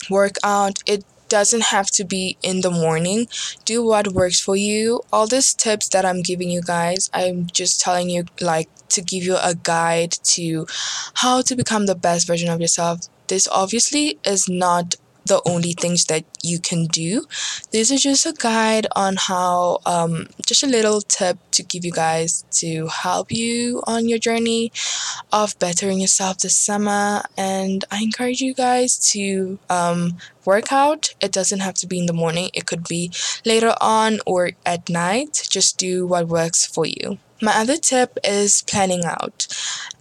work 0.10 0.36
out. 0.44 0.80
It 0.86 1.06
doesn't 1.30 1.64
have 1.64 1.88
to 1.88 2.04
be 2.04 2.38
in 2.44 2.62
the 2.62 2.70
morning. 2.70 3.28
Do 3.64 3.84
what 3.86 4.10
works 4.10 4.40
for 4.40 4.56
you. 4.56 5.02
All 5.14 5.28
these 5.28 5.54
tips 5.54 5.88
that 5.90 6.06
I'm 6.06 6.22
giving 6.22 6.50
you 6.50 6.62
guys, 6.62 7.10
I'm 7.14 7.48
just 7.48 7.80
telling 7.80 8.10
you 8.10 8.26
like 8.42 8.70
to 8.90 9.02
give 9.02 9.24
you 9.24 9.38
a 9.42 9.56
guide 9.56 10.12
to 10.36 10.68
how 11.16 11.42
to 11.42 11.56
become 11.56 11.86
the 11.86 11.96
best 11.96 12.28
version 12.28 12.50
of 12.50 12.60
yourself. 12.60 13.08
This 13.28 13.48
obviously 13.48 14.20
is 14.26 14.50
not 14.50 14.96
the 15.32 15.42
only 15.50 15.72
things 15.72 16.06
that 16.12 16.26
you 16.44 16.60
can 16.60 16.88
do. 16.88 17.26
This 17.72 17.90
is 17.90 18.04
just 18.04 18.26
a 18.26 18.34
guide 18.34 18.86
on 18.98 19.16
how, 19.16 19.80
um, 19.86 20.28
just 20.46 20.62
a 20.62 20.68
little 20.68 21.00
tip 21.00 21.38
to 21.52 21.64
give 21.64 21.86
you 21.86 21.94
guys 21.94 22.44
to 22.60 22.88
help 22.88 23.32
you 23.32 23.82
on 23.88 24.10
your 24.10 24.20
journey 24.20 24.74
of 25.32 25.58
bettering 25.58 26.02
yourself 26.02 26.40
this 26.40 26.58
summer. 26.58 27.24
And 27.38 27.86
I 27.90 28.04
encourage 28.04 28.42
you 28.42 28.54
guys 28.54 28.98
to 29.12 29.58
um, 29.70 30.18
work 30.46 30.72
out. 30.72 31.14
It 31.22 31.32
doesn't 31.32 31.60
have 31.60 31.76
to 31.76 31.88
be 31.88 32.00
in 32.00 32.06
the 32.06 32.14
morning, 32.14 32.50
it 32.54 32.66
could 32.66 32.88
be 32.88 33.12
later 33.46 33.74
on 33.82 34.20
or 34.26 34.52
at 34.66 34.90
night. 34.90 35.48
Just 35.50 35.78
do 35.78 36.06
what 36.08 36.28
works 36.28 36.66
for 36.66 36.86
you. 36.86 37.18
My 37.44 37.58
other 37.58 37.78
tip 37.78 38.20
is 38.24 38.62
planning 38.62 39.04
out. 39.04 39.48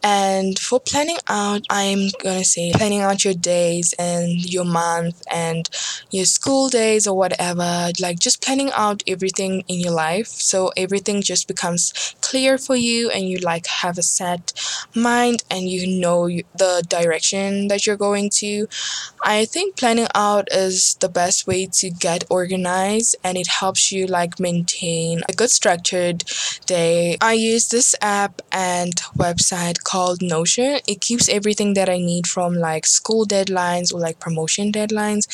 And 0.03 0.59
for 0.59 0.79
planning 0.79 1.19
out, 1.27 1.63
I'm 1.71 2.09
gonna 2.23 2.45
say 2.45 2.71
planning 2.75 3.01
out 3.01 3.25
your 3.25 3.35
days 3.35 3.95
and 3.99 4.45
your 4.53 4.65
month 4.65 5.23
and 5.31 5.69
your 6.11 6.27
school 6.27 6.69
days 6.69 7.07
or 7.07 7.17
whatever. 7.17 7.93
Like 7.99 8.19
just 8.19 8.43
planning 8.43 8.71
out 8.75 9.03
everything 9.07 9.65
in 9.69 9.81
your 9.81 9.93
life 9.93 10.27
so 10.27 10.71
everything 10.77 11.23
just 11.23 11.49
becomes 11.49 12.15
clear 12.21 12.59
for 12.59 12.77
you 12.77 13.11
and 13.11 13.29
you 13.29 13.39
like 13.39 13.67
have 13.67 13.97
a 13.97 14.03
set 14.03 14.53
mind 14.95 15.43
and 15.51 15.69
you 15.69 15.87
know 15.87 16.29
the 16.29 16.85
direction 16.89 17.69
that 17.69 17.87
you're 17.87 17.97
going 17.97 18.31
to. 18.35 18.69
I 19.25 19.47
think 19.47 19.77
planning 19.77 20.09
out 20.31 20.47
is 20.53 20.95
the 21.05 21.09
best 21.09 21.47
way 21.47 21.67
to 21.81 21.91
get 21.91 22.25
organized 22.31 23.17
and 23.25 23.37
it 23.37 23.49
helps 23.61 23.91
you 23.93 24.07
like 24.07 24.41
maintain 24.49 25.21
a 25.29 25.33
good 25.41 25.51
structured 25.51 26.19
day. 26.67 27.17
I 27.21 27.33
use 27.53 27.69
this 27.69 27.95
app 28.01 28.35
and 28.53 28.95
website 29.25 29.79
called 29.91 30.23
Notion. 30.23 30.73
It 30.87 31.01
keeps 31.01 31.29
everything 31.29 31.75
that 31.75 31.89
I 31.89 31.99
need 31.99 32.27
from 32.27 32.55
like 32.55 32.87
school 32.87 33.27
deadlines 33.27 33.93
or 33.93 34.01
like 34.01 34.19
promotion 34.27 34.73
deadlines 34.73 35.25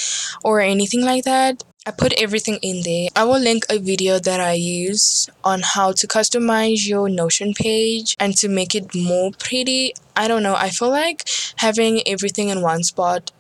or 0.43 0.61
anything 0.61 1.03
like 1.03 1.25
that. 1.25 1.65
I 1.89 1.93
put 1.93 2.21
everything 2.21 2.59
in 2.63 2.83
there. 2.83 3.09
I 3.15 3.23
will 3.23 3.39
link 3.39 3.65
a 3.71 3.79
video 3.79 4.19
that 4.19 4.41
I 4.41 4.55
use 4.55 5.31
on 5.45 5.61
how 5.63 5.93
to 5.93 6.07
customize 6.09 6.89
your 6.89 7.09
Notion 7.09 7.55
page 7.55 8.17
and 8.19 8.37
to 8.39 8.49
make 8.49 8.75
it 8.75 8.93
more 8.93 9.31
pretty. 9.39 9.95
I 10.17 10.27
don't 10.27 10.43
know. 10.43 10.57
I 10.57 10.71
feel 10.71 10.91
like 10.91 11.23
having 11.57 12.03
everything 12.05 12.49
in 12.49 12.61
one 12.61 12.83
spot 12.83 13.31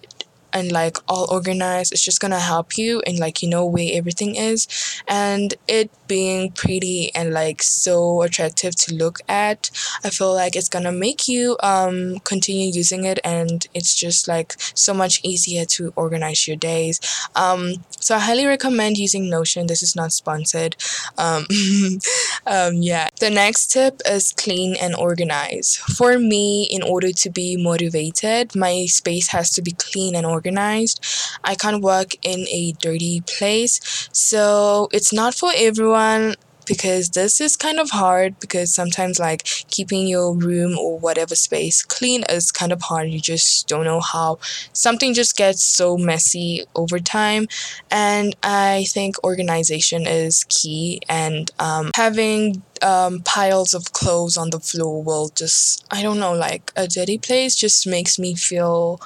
and 0.56 0.72
like 0.72 0.96
all 1.08 1.26
organized 1.30 1.92
it's 1.92 2.04
just 2.04 2.20
gonna 2.20 2.40
help 2.40 2.76
you 2.78 3.00
and 3.06 3.18
like 3.18 3.42
you 3.42 3.48
know 3.48 3.64
where 3.64 3.90
everything 3.92 4.36
is. 4.36 4.66
And 5.08 5.54
it 5.68 5.90
being 6.06 6.52
pretty 6.52 7.14
and 7.14 7.32
like 7.32 7.62
so 7.62 8.22
attractive 8.22 8.74
to 8.76 8.94
look 8.94 9.18
at 9.28 9.70
i 10.04 10.10
feel 10.10 10.32
like 10.32 10.54
it's 10.54 10.68
gonna 10.68 10.92
make 10.92 11.26
you 11.26 11.56
um 11.62 12.18
continue 12.20 12.70
using 12.72 13.04
it 13.04 13.18
and 13.24 13.66
it's 13.74 13.94
just 13.94 14.28
like 14.28 14.54
so 14.74 14.94
much 14.94 15.20
easier 15.24 15.64
to 15.64 15.92
organize 15.96 16.46
your 16.46 16.56
days. 16.56 17.00
Um 17.34 17.84
so 18.00 18.14
i 18.14 18.18
highly 18.18 18.46
recommend 18.46 18.96
using 18.96 19.28
notion 19.28 19.66
this 19.66 19.82
is 19.82 19.96
not 19.96 20.12
sponsored 20.12 20.76
um 21.18 21.46
um, 22.46 22.74
yeah. 22.74 23.08
The 23.20 23.30
next 23.30 23.68
tip 23.68 24.00
is 24.08 24.32
clean 24.32 24.76
and 24.80 24.94
organize. 24.94 25.76
For 25.76 26.18
me, 26.18 26.68
in 26.70 26.82
order 26.82 27.12
to 27.12 27.30
be 27.30 27.56
motivated, 27.56 28.54
my 28.54 28.86
space 28.86 29.28
has 29.28 29.50
to 29.52 29.62
be 29.62 29.72
clean 29.72 30.14
and 30.14 30.26
organized. 30.26 31.04
I 31.44 31.54
can't 31.54 31.82
work 31.82 32.12
in 32.22 32.46
a 32.48 32.72
dirty 32.72 33.22
place. 33.22 34.08
So 34.12 34.88
it's 34.92 35.12
not 35.12 35.34
for 35.34 35.50
everyone 35.56 36.34
because 36.66 37.10
this 37.10 37.40
is 37.40 37.56
kind 37.56 37.78
of 37.78 37.90
hard 37.90 38.38
because 38.40 38.74
sometimes 38.74 39.18
like 39.18 39.44
keeping 39.68 40.06
your 40.06 40.34
room 40.34 40.78
or 40.78 40.98
whatever 40.98 41.34
space 41.34 41.82
clean 41.84 42.24
is 42.28 42.52
kind 42.52 42.72
of 42.72 42.82
hard. 42.82 43.10
You 43.10 43.20
just 43.20 43.68
don't 43.68 43.84
know 43.84 44.00
how 44.00 44.38
something 44.72 45.14
just 45.14 45.36
gets 45.36 45.64
so 45.64 45.96
messy 45.96 46.64
over 46.74 46.98
time. 46.98 47.46
And 47.90 48.34
i 48.42 48.84
think 48.88 49.22
organization 49.24 50.06
is 50.06 50.44
key 50.48 51.00
and 51.08 51.50
um, 51.58 51.90
having 51.94 52.62
um, 52.82 53.20
piles 53.20 53.74
of 53.74 53.92
clothes 53.92 54.36
on 54.36 54.50
the 54.50 54.60
floor 54.60 55.02
will 55.02 55.28
just 55.34 55.84
i 55.90 56.02
don't 56.02 56.18
know 56.18 56.34
like 56.34 56.72
a 56.76 56.86
dirty 56.86 57.18
place 57.18 57.54
just 57.54 57.86
makes 57.86 58.18
me 58.18 58.34
feel 58.34 59.00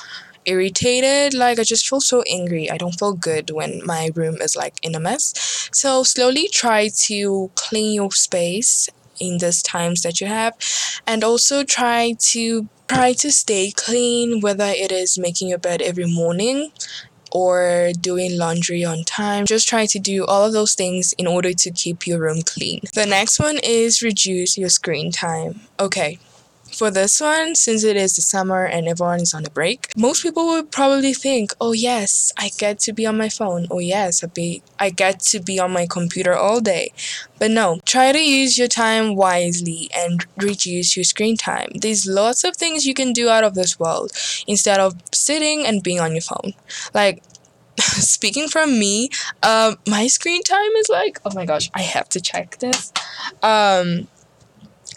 irritated. 0.47 1.35
Like 1.35 1.59
I 1.59 1.65
just 1.65 1.89
feel 1.89 2.01
so 2.01 2.23
angry. 2.31 2.71
I 2.71 2.77
don't 2.77 2.99
feel 2.99 3.13
good 3.13 3.51
when 3.51 3.85
my 3.85 4.11
room 4.15 4.37
is 4.41 4.57
like 4.57 4.75
in 4.83 4.95
a 4.95 5.01
mess. 5.01 5.69
So 5.73 6.03
slowly 6.03 6.49
try 6.49 6.91
to 7.07 7.51
clean 7.55 7.95
your 7.95 8.13
space 8.13 8.89
in 9.19 9.39
these 9.39 9.63
times 9.63 10.03
that 10.03 10.21
you 10.21 10.27
have 10.27 10.55
and 11.07 11.23
also 11.23 11.63
try 11.63 12.15
to 12.19 12.69
try 12.89 13.13
to 13.13 13.31
stay 13.31 13.71
clean 13.71 14.41
whether 14.41 14.65
it 14.67 14.91
is 14.91 15.19
making 15.19 15.49
your 15.49 15.59
bed 15.59 15.83
every 15.83 16.07
morning 16.07 16.73
or 17.33 17.93
doing 18.01 18.37
laundry 18.37 18.85
on 18.85 19.05
time. 19.05 19.47
Just 19.47 19.69
try 19.69 19.87
to 19.87 19.99
do 19.99 20.25
all 20.27 20.45
of 20.45 20.53
those 20.53 20.75
things 20.75 21.13
in 21.15 21.27
order 21.27 21.53
to 21.53 21.71
keep 21.71 22.07
your 22.07 22.19
room 22.19 22.43
clean. 22.43 22.81
The 22.95 23.07
next 23.07 23.39
one 23.39 23.59
is 23.63 24.03
reduce 24.03 24.59
your 24.59 24.69
screen 24.69 25.13
time. 25.13 25.61
Okay, 25.79 26.19
for 26.81 26.91
this 26.91 27.21
one, 27.21 27.55
since 27.55 27.85
it 27.85 27.95
is 27.95 28.15
the 28.17 28.23
summer 28.23 28.65
and 28.65 28.89
everyone 28.89 29.21
is 29.21 29.35
on 29.35 29.45
a 29.45 29.51
break, 29.51 29.89
most 29.99 30.23
people 30.23 30.47
would 30.47 30.73
probably 30.73 31.13
think, 31.13 31.53
oh 31.61 31.73
yes, 31.73 32.33
I 32.39 32.49
get 32.57 32.79
to 32.87 32.95
be 32.95 33.05
on 33.05 33.19
my 33.19 33.29
phone. 33.29 33.67
Oh 33.71 33.81
yes, 33.81 34.25
I, 34.25 34.29
be, 34.29 34.63
I 34.79 34.89
get 34.89 35.21
to 35.33 35.41
be 35.41 35.61
on 35.61 35.73
my 35.73 35.87
computer 35.87 36.35
all 36.35 36.59
day. 36.63 36.95
But 37.39 37.51
no, 37.51 37.81
try 37.85 38.13
to 38.13 38.19
use 38.19 38.57
your 38.57 38.67
time 38.67 39.15
wisely 39.15 39.91
and 39.95 40.25
reduce 40.39 40.97
your 40.97 41.05
screen 41.05 41.37
time. 41.37 41.69
There's 41.75 42.07
lots 42.07 42.45
of 42.45 42.57
things 42.57 42.87
you 42.87 42.95
can 42.95 43.13
do 43.13 43.29
out 43.29 43.45
of 43.45 43.55
this 43.55 43.79
world 43.79 44.13
instead 44.47 44.81
of 44.81 44.95
sitting 45.13 45.67
and 45.67 45.83
being 45.83 46.01
on 46.01 46.13
your 46.13 46.23
phone. 46.23 46.55
Like, 46.95 47.23
speaking 47.77 48.49
from 48.49 48.79
me, 48.79 49.11
um, 49.43 49.77
my 49.87 50.07
screen 50.07 50.43
time 50.45 50.73
is 50.79 50.89
like, 50.89 51.21
oh 51.27 51.35
my 51.35 51.45
gosh, 51.45 51.71
I 51.75 51.83
have 51.83 52.09
to 52.09 52.23
check 52.23 52.57
this. 52.57 52.91
Um, 53.43 54.09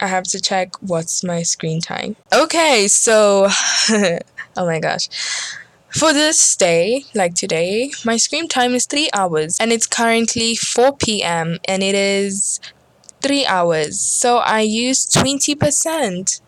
I 0.02 0.08
have 0.08 0.24
to 0.26 0.40
check 0.40 0.82
what's 0.82 1.24
my 1.24 1.44
screen 1.44 1.82
time. 1.82 2.16
Okay, 2.34 2.88
so 2.88 3.48
oh 3.90 4.66
my 4.66 4.80
gosh. 4.80 5.10
For 5.92 6.12
this 6.12 6.56
day, 6.56 7.06
like 7.14 7.36
today, 7.36 7.92
my 8.04 8.18
screen 8.18 8.48
time 8.48 8.74
is 8.74 8.88
3 8.88 9.10
hours 9.14 9.58
and 9.60 9.72
it's 9.72 9.86
currently 9.86 10.56
4 10.56 10.98
p.m. 10.98 11.60
and 11.68 11.84
it 11.84 11.94
is 11.94 12.60
3 13.22 13.46
hours. 13.46 14.00
So 14.00 14.38
I 14.38 14.62
use 14.62 15.06
20%. 15.06 16.42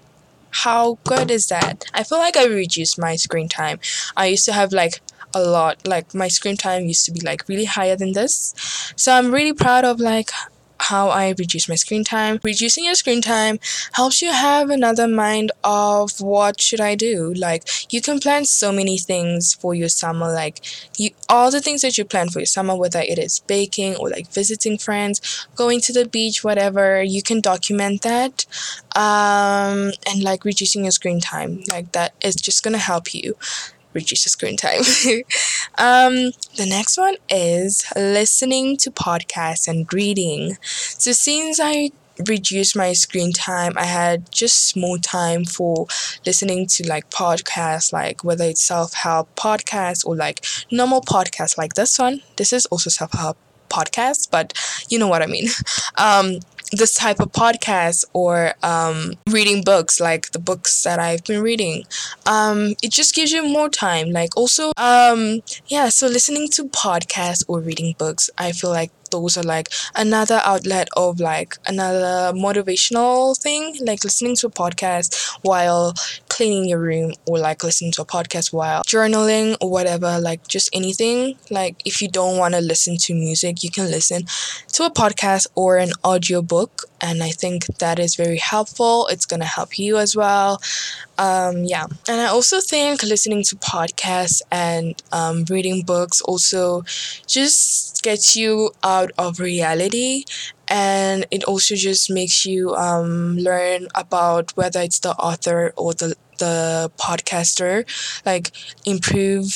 How 0.64 0.98
good 1.04 1.30
is 1.30 1.48
that? 1.48 1.86
I 1.94 2.04
feel 2.04 2.18
like 2.18 2.38
I 2.38 2.46
reduced 2.46 2.98
my 2.98 3.18
screen 3.18 3.50
time. 3.50 3.80
I 4.18 4.28
used 4.28 4.46
to 4.46 4.54
have 4.54 4.72
like 4.72 5.02
a 5.36 5.44
lot 5.44 5.86
like 5.86 6.16
my 6.16 6.30
screen 6.30 6.56
time 6.56 6.86
used 6.86 7.06
to 7.06 7.12
be 7.12 7.20
like 7.20 7.48
really 7.50 7.66
higher 7.66 7.98
than 7.98 8.14
this 8.14 8.54
so 8.96 9.12
i'm 9.12 9.34
really 9.34 9.52
proud 9.52 9.84
of 9.84 10.00
like 10.00 10.32
how 10.80 11.10
I 11.10 11.30
reduce 11.30 11.68
my 11.70 11.76
screen 11.76 12.04
time. 12.04 12.40
Reducing 12.44 12.86
your 12.86 12.96
screen 12.96 13.22
time 13.22 13.60
helps 13.94 14.22
you 14.22 14.32
have 14.32 14.70
another 14.70 15.08
mind 15.08 15.52
of 15.64 16.22
what 16.22 16.62
should 16.62 16.82
I 16.82 16.96
do. 16.96 17.34
Like 17.34 17.64
you 17.92 18.02
can 18.02 18.20
plan 18.20 18.46
so 18.46 18.72
many 18.72 18.98
things 18.98 19.54
for 19.54 19.74
your 19.74 19.90
summer, 19.90 20.28
like 20.32 20.62
you 20.98 21.12
all 21.30 21.52
the 21.52 21.62
things 21.62 21.82
that 21.82 21.98
you 21.98 22.06
plan 22.06 22.30
for 22.30 22.40
your 22.40 22.46
summer, 22.46 22.76
whether 22.76 23.00
it 23.00 23.18
is 23.18 23.40
baking 23.40 23.96
or 23.96 24.10
like 24.10 24.32
visiting 24.32 24.78
friends, 24.78 25.48
going 25.56 25.82
to 25.82 25.94
the 25.94 26.08
beach, 26.08 26.44
whatever, 26.44 27.02
you 27.02 27.22
can 27.22 27.42
document 27.42 28.02
that. 28.04 28.46
Um, 28.96 29.92
and 30.08 30.24
like 30.24 30.46
reducing 30.46 30.84
your 30.84 30.92
screen 30.92 31.20
time, 31.20 31.64
like 31.70 31.92
that 31.94 32.14
is 32.24 32.36
just 32.36 32.64
gonna 32.64 32.78
help 32.78 33.14
you 33.14 33.36
reduce 33.96 34.26
the 34.26 34.30
screen 34.30 34.58
time. 34.58 34.82
um, 35.80 36.32
the 36.58 36.68
next 36.68 36.98
one 36.98 37.16
is 37.30 37.86
listening 37.96 38.78
to 38.78 38.92
podcasts 38.92 39.68
and 39.68 39.92
reading. 39.92 40.58
So 40.62 41.14
since 41.14 41.60
I 41.60 41.92
reduced 42.28 42.76
my 42.76 42.94
screen 42.94 43.32
time, 43.32 43.74
I 43.78 43.86
had 43.86 44.32
just 44.32 44.78
more 44.78 44.98
time 44.98 45.46
for 45.46 45.88
listening 46.26 46.68
to 46.68 46.88
like 46.88 47.10
podcasts, 47.10 47.92
like 47.92 48.24
whether 48.24 48.46
it's 48.46 48.64
self 48.64 48.94
help 48.94 49.34
podcasts 49.36 50.06
or 50.06 50.16
like 50.16 50.46
normal 50.72 51.02
podcasts 51.02 51.58
like 51.58 51.74
this 51.74 51.98
one. 51.98 52.22
This 52.38 52.54
is 52.54 52.66
also 52.68 52.90
self 52.90 53.14
help 53.14 53.38
podcast, 53.70 54.30
but 54.32 54.54
you 54.90 55.00
know 55.00 55.08
what 55.08 55.22
I 55.22 55.28
mean. 55.28 55.48
Um, 55.98 56.40
this 56.76 56.94
type 56.94 57.20
of 57.20 57.32
podcast 57.32 58.06
or 58.14 58.54
um, 58.64 59.14
reading 59.30 59.64
books 59.64 60.00
like 60.00 60.32
the 60.32 60.40
books 60.40 60.84
that 60.84 61.00
I've 61.00 61.24
been 61.24 61.42
reading. 61.42 61.86
Um, 62.26 62.76
it 62.82 62.92
just 62.92 63.16
gives 63.16 63.32
you 63.32 63.48
more 63.48 63.70
time. 63.70 64.12
Like 64.12 64.36
also, 64.38 64.72
um, 64.78 65.42
yeah. 65.68 65.90
So 65.90 66.08
listening 66.08 66.50
to 66.50 66.66
podcasts 66.66 67.44
or 67.48 67.60
reading 67.60 67.96
books, 67.98 68.30
I 68.38 68.52
feel 68.52 68.70
like 68.70 68.92
those 69.15 69.38
are 69.38 69.43
like 69.43 69.69
another 69.95 70.41
outlet 70.45 70.88
of 70.97 71.19
like 71.19 71.56
another 71.67 72.38
motivational 72.38 73.38
thing 73.41 73.75
like 73.82 74.04
listening 74.04 74.36
to 74.36 74.47
a 74.47 74.49
podcast 74.49 75.38
while 75.41 75.93
cleaning 76.30 76.67
your 76.67 76.80
room 76.80 77.13
or 77.28 77.39
like 77.39 77.63
listening 77.63 77.91
to 77.91 78.01
a 78.01 78.06
podcast 78.06 78.51
while 78.51 78.84
journaling 78.84 79.56
or 79.62 79.69
whatever 79.69 80.19
like 80.19 80.45
just 80.47 80.69
anything. 80.73 81.38
Like 81.49 81.82
if 81.86 82.01
you 82.01 82.10
don't 82.10 82.38
want 82.38 82.56
to 82.56 82.62
listen 82.62 82.97
to 82.97 83.13
music 83.13 83.63
you 83.63 83.69
can 83.69 83.86
listen 83.86 84.23
to 84.73 84.84
a 84.84 84.91
podcast 84.91 85.47
or 85.56 85.78
an 85.78 85.91
audiobook 86.04 86.84
and 87.06 87.22
i 87.24 87.30
think 87.30 87.65
that 87.84 88.00
is 88.00 88.15
very 88.15 88.38
helpful. 88.38 89.08
It's 89.08 89.26
going 89.26 89.41
to 89.41 89.46
help 89.58 89.78
you 89.78 89.98
as 89.98 90.15
well. 90.15 90.62
Um, 91.18 91.63
yeah. 91.63 91.86
And 92.10 92.18
i 92.26 92.28
also 92.28 92.60
think 92.60 93.04
listening 93.04 93.44
to 93.50 93.56
podcasts 93.58 94.41
and 94.52 95.02
um, 95.12 95.46
reading 95.50 95.84
books 95.84 96.22
also 96.22 96.84
just 97.28 98.04
gets 98.04 98.36
you 98.36 98.72
out 98.84 99.12
of 99.18 99.39
reality 99.39 100.24
and 100.68 101.26
it 101.32 101.44
also 101.44 101.76
just 101.76 102.10
makes 102.10 102.46
you 102.46 102.74
um, 102.76 103.38
learn 103.38 103.88
about 103.96 104.56
whether 104.58 104.82
it's 104.82 105.00
the 105.00 105.13
author 105.30 105.74
or 105.78 105.94
the 105.94 106.15
the 106.38 106.91
podcaster 106.98 107.86
like 108.26 108.52
improve 108.86 109.48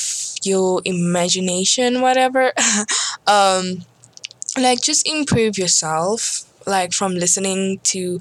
your 0.44 0.82
imagination 0.86 2.02
whatever. 2.02 2.54
Um 3.28 3.86
like 4.58 4.82
just 4.82 5.08
improve 5.08 5.58
yourself 5.58 6.49
like 6.66 6.94
from 6.94 7.14
listening 7.16 7.80
to 7.84 8.20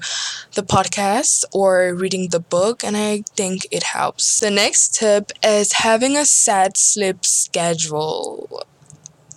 the 0.55 0.63
podcast 0.63 1.43
or 1.53 1.93
reading 1.93 2.29
the 2.29 2.39
book 2.39 2.83
and 2.83 2.97
I 2.97 3.23
think 3.35 3.67
it 3.71 3.83
helps. 3.83 4.39
The 4.39 4.51
next 4.51 4.95
tip 4.95 5.31
is 5.43 5.73
having 5.73 6.17
a 6.17 6.25
set 6.25 6.77
sleep 6.77 7.25
schedule. 7.25 8.63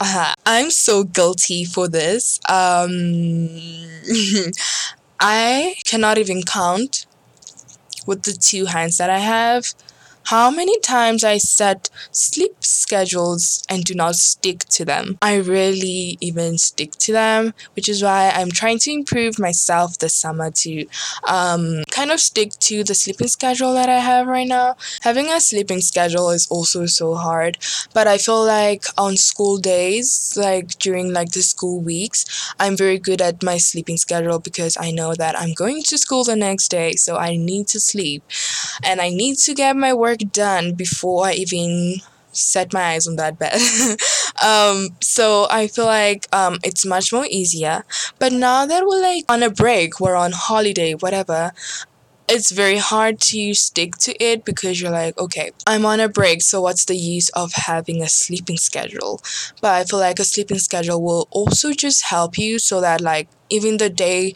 Uh, 0.00 0.34
I'm 0.44 0.70
so 0.70 1.04
guilty 1.04 1.64
for 1.64 1.88
this. 1.88 2.40
Um, 2.48 3.48
I 5.20 5.76
cannot 5.84 6.18
even 6.18 6.42
count 6.42 7.06
with 8.06 8.22
the 8.22 8.32
two 8.32 8.66
hands 8.66 8.98
that 8.98 9.10
I 9.10 9.18
have 9.18 9.74
how 10.24 10.50
many 10.50 10.78
times 10.80 11.24
I 11.24 11.38
set 11.38 11.90
sleep 12.10 12.56
schedules 12.60 13.62
and 13.68 13.84
do 13.84 13.94
not 13.94 14.16
stick 14.16 14.60
to 14.70 14.84
them. 14.84 15.18
I 15.22 15.38
rarely 15.38 16.18
even 16.20 16.58
stick 16.58 16.92
to 17.00 17.12
them, 17.12 17.54
which 17.74 17.88
is 17.88 18.02
why 18.02 18.30
I'm 18.34 18.50
trying 18.50 18.78
to 18.80 18.92
improve 18.92 19.38
myself 19.38 19.98
this 19.98 20.14
summer 20.14 20.50
to 20.50 20.86
um, 21.28 21.82
kind 21.90 22.10
of 22.10 22.20
stick 22.20 22.50
to 22.60 22.84
the 22.84 22.94
sleeping 22.94 23.28
schedule 23.28 23.74
that 23.74 23.88
I 23.88 23.98
have 23.98 24.26
right 24.26 24.46
now. 24.46 24.76
Having 25.02 25.30
a 25.30 25.40
sleeping 25.40 25.80
schedule 25.80 26.30
is 26.30 26.46
also 26.50 26.86
so 26.86 27.14
hard, 27.14 27.58
but 27.94 28.06
I 28.06 28.18
feel 28.18 28.44
like 28.44 28.84
on 28.98 29.16
school 29.16 29.58
days, 29.58 30.34
like 30.36 30.78
during 30.78 31.12
like 31.12 31.32
the 31.32 31.42
school 31.42 31.80
weeks, 31.80 32.52
I'm 32.58 32.76
very 32.76 32.98
good 32.98 33.20
at 33.20 33.42
my 33.42 33.58
sleeping 33.58 33.96
schedule 33.96 34.38
because 34.38 34.76
I 34.78 34.90
know 34.90 35.14
that 35.14 35.38
I'm 35.38 35.52
going 35.54 35.82
to 35.84 35.98
school 35.98 36.24
the 36.24 36.36
next 36.36 36.68
day, 36.68 36.92
so 36.92 37.16
I 37.16 37.36
need 37.36 37.68
to 37.68 37.80
sleep 37.80 38.22
and 38.82 39.00
I 39.00 39.08
need 39.10 39.38
to 39.38 39.54
get 39.54 39.76
my 39.76 39.92
work 39.94 40.11
done 40.16 40.74
before 40.74 41.26
I 41.26 41.32
even 41.34 41.96
set 42.32 42.72
my 42.72 42.82
eyes 42.92 43.06
on 43.06 43.16
that 43.16 43.38
bed. 43.38 43.54
um, 44.42 44.88
so 45.00 45.46
I 45.50 45.66
feel 45.66 45.84
like 45.84 46.26
um, 46.34 46.58
it's 46.64 46.86
much 46.86 47.12
more 47.12 47.26
easier. 47.28 47.84
But 48.18 48.32
now 48.32 48.66
that 48.66 48.86
we're 48.86 49.02
like 49.02 49.24
on 49.28 49.42
a 49.42 49.50
break, 49.50 50.00
we're 50.00 50.16
on 50.16 50.32
holiday, 50.32 50.94
whatever, 50.94 51.52
it's 52.28 52.50
very 52.50 52.78
hard 52.78 53.20
to 53.20 53.52
stick 53.52 53.96
to 53.96 54.14
it 54.22 54.44
because 54.44 54.80
you're 54.80 54.90
like, 54.90 55.18
okay, 55.18 55.50
I'm 55.66 55.84
on 55.84 56.00
a 56.00 56.08
break, 56.08 56.40
so 56.42 56.62
what's 56.62 56.84
the 56.84 56.96
use 56.96 57.28
of 57.30 57.52
having 57.52 58.02
a 58.02 58.08
sleeping 58.08 58.56
schedule? 58.56 59.20
But 59.60 59.72
I 59.72 59.84
feel 59.84 59.98
like 59.98 60.18
a 60.18 60.24
sleeping 60.24 60.58
schedule 60.58 61.02
will 61.02 61.28
also 61.30 61.72
just 61.72 62.06
help 62.06 62.38
you 62.38 62.58
so 62.58 62.80
that 62.80 63.00
like 63.00 63.28
even 63.50 63.76
the 63.76 63.90
day 63.90 64.34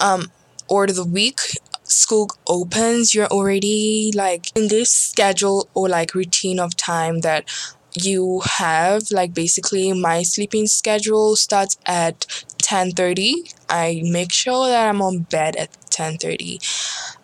um 0.00 0.30
or 0.68 0.86
the 0.86 1.04
week 1.04 1.40
school 1.88 2.28
opens 2.46 3.14
you're 3.14 3.26
already 3.26 4.12
like 4.14 4.56
in 4.56 4.68
this 4.68 4.90
schedule 4.90 5.68
or 5.74 5.88
like 5.88 6.14
routine 6.14 6.58
of 6.58 6.76
time 6.76 7.20
that 7.20 7.48
you 7.94 8.40
have 8.44 9.10
like 9.10 9.34
basically 9.34 9.92
my 9.92 10.22
sleeping 10.22 10.66
schedule 10.66 11.34
starts 11.36 11.76
at 11.86 12.20
10:30 12.62 13.54
I 13.68 14.02
make 14.04 14.32
sure 14.32 14.68
that 14.68 14.88
I'm 14.88 15.02
on 15.02 15.20
bed 15.20 15.56
at 15.56 15.70
10:30 15.98 16.60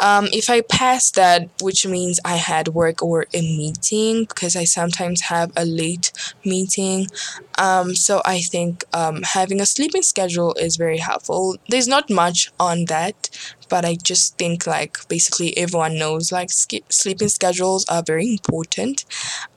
um, 0.08 0.24
if 0.32 0.46
I 0.50 0.60
pass 0.60 1.10
that 1.12 1.40
which 1.66 1.86
means 1.86 2.20
I 2.24 2.36
had 2.50 2.68
work 2.68 3.02
or 3.02 3.26
a 3.32 3.40
meeting 3.40 4.24
because 4.30 4.54
I 4.56 4.64
sometimes 4.64 5.18
have 5.32 5.50
a 5.56 5.64
late 5.64 6.12
meeting 6.44 7.06
um, 7.58 7.94
so 7.94 8.20
I 8.24 8.40
think 8.40 8.84
um, 8.92 9.22
having 9.22 9.60
a 9.60 9.66
sleeping 9.66 10.02
schedule 10.02 10.54
is 10.54 10.76
very 10.76 10.98
helpful. 10.98 11.56
There's 11.68 11.88
not 11.88 12.10
much 12.10 12.52
on 12.58 12.86
that 12.86 13.30
but 13.68 13.84
I 13.84 13.94
just 13.96 14.36
think 14.38 14.66
like 14.66 14.96
basically 15.08 15.56
everyone 15.56 15.98
knows 15.98 16.30
like 16.32 16.50
sk- 16.50 16.84
sleeping 16.90 17.28
schedules 17.28 17.84
are 17.88 18.02
very 18.02 18.28
important. 18.30 19.04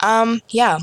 Um, 0.02 0.42
yeah 0.50 0.80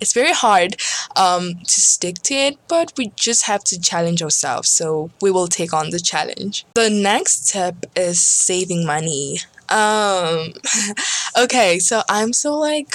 it's 0.00 0.12
very 0.12 0.32
hard 0.32 0.76
um, 1.16 1.54
to 1.64 1.80
stick 1.80 2.16
to 2.24 2.34
it, 2.34 2.58
but 2.68 2.92
we 2.96 3.12
just 3.16 3.46
have 3.46 3.64
to 3.64 3.80
challenge 3.80 4.22
ourselves. 4.22 4.68
So 4.68 5.10
we 5.20 5.30
will 5.30 5.48
take 5.48 5.72
on 5.72 5.90
the 5.90 6.00
challenge. 6.00 6.64
The 6.74 6.90
next 6.90 7.50
tip 7.50 7.86
is 7.96 8.20
saving 8.20 8.86
money. 8.86 9.38
Um, 9.68 10.54
okay, 11.38 11.78
so 11.78 12.02
I'm 12.08 12.32
still 12.32 12.58
like, 12.58 12.94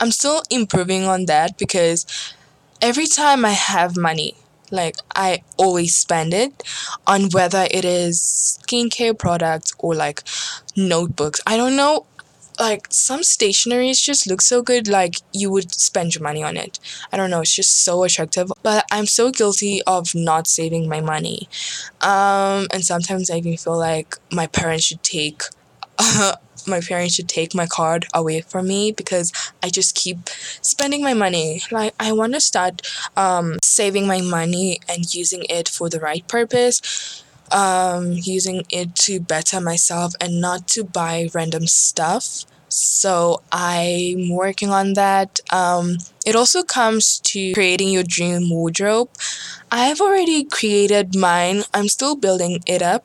I'm 0.00 0.10
still 0.10 0.42
improving 0.50 1.04
on 1.04 1.26
that 1.26 1.56
because 1.58 2.06
every 2.80 3.06
time 3.06 3.44
I 3.44 3.52
have 3.52 3.96
money, 3.96 4.34
like 4.70 4.96
I 5.14 5.42
always 5.58 5.94
spend 5.94 6.32
it 6.32 6.62
on 7.06 7.28
whether 7.30 7.66
it 7.70 7.84
is 7.84 8.58
skincare 8.62 9.16
products 9.16 9.72
or 9.78 9.94
like 9.94 10.22
notebooks. 10.74 11.40
I 11.46 11.56
don't 11.56 11.76
know 11.76 12.06
like 12.58 12.86
some 12.90 13.20
stationaries 13.20 14.02
just 14.02 14.26
look 14.26 14.42
so 14.42 14.62
good 14.62 14.88
like 14.88 15.16
you 15.32 15.50
would 15.50 15.72
spend 15.72 16.14
your 16.14 16.22
money 16.22 16.42
on 16.42 16.56
it. 16.56 16.78
I 17.12 17.16
don't 17.16 17.30
know 17.30 17.40
it's 17.40 17.54
just 17.54 17.84
so 17.84 18.04
attractive 18.04 18.50
but 18.62 18.84
i'm 18.90 19.06
so 19.06 19.30
guilty 19.30 19.80
of 19.86 20.14
not 20.14 20.46
saving 20.46 20.88
my 20.88 21.00
money. 21.00 21.48
Um 22.00 22.66
and 22.72 22.84
sometimes 22.84 23.30
i 23.30 23.36
even 23.36 23.56
feel 23.56 23.78
like 23.78 24.16
my 24.30 24.46
parents 24.46 24.84
should 24.84 25.02
take 25.02 25.42
my 26.66 26.80
parents 26.80 27.14
should 27.14 27.28
take 27.28 27.54
my 27.54 27.66
card 27.66 28.06
away 28.14 28.40
from 28.40 28.68
me 28.68 28.92
because 28.92 29.32
i 29.62 29.68
just 29.68 29.94
keep 29.94 30.28
spending 30.62 31.02
my 31.02 31.14
money. 31.14 31.62
Like 31.70 31.94
i 31.98 32.12
want 32.12 32.34
to 32.34 32.40
start 32.40 32.82
um 33.16 33.58
saving 33.62 34.06
my 34.06 34.20
money 34.20 34.80
and 34.88 35.12
using 35.14 35.44
it 35.48 35.68
for 35.68 35.88
the 35.88 36.00
right 36.00 36.26
purpose 36.28 37.24
um, 37.52 38.12
using 38.12 38.64
it 38.70 38.94
to 38.96 39.20
better 39.20 39.60
myself 39.60 40.14
and 40.20 40.40
not 40.40 40.66
to 40.68 40.84
buy 40.84 41.28
random 41.34 41.66
stuff. 41.66 42.44
So 42.68 43.42
I'm 43.52 44.30
working 44.30 44.70
on 44.70 44.94
that. 44.94 45.40
Um, 45.52 45.98
it 46.24 46.34
also 46.34 46.62
comes 46.62 47.18
to 47.20 47.52
creating 47.52 47.88
your 47.88 48.02
dream 48.02 48.48
wardrobe. 48.48 49.10
I 49.70 49.86
have 49.86 50.00
already 50.00 50.44
created 50.44 51.14
mine. 51.14 51.64
I'm 51.74 51.88
still 51.88 52.16
building 52.16 52.62
it 52.66 52.80
up. 52.80 53.04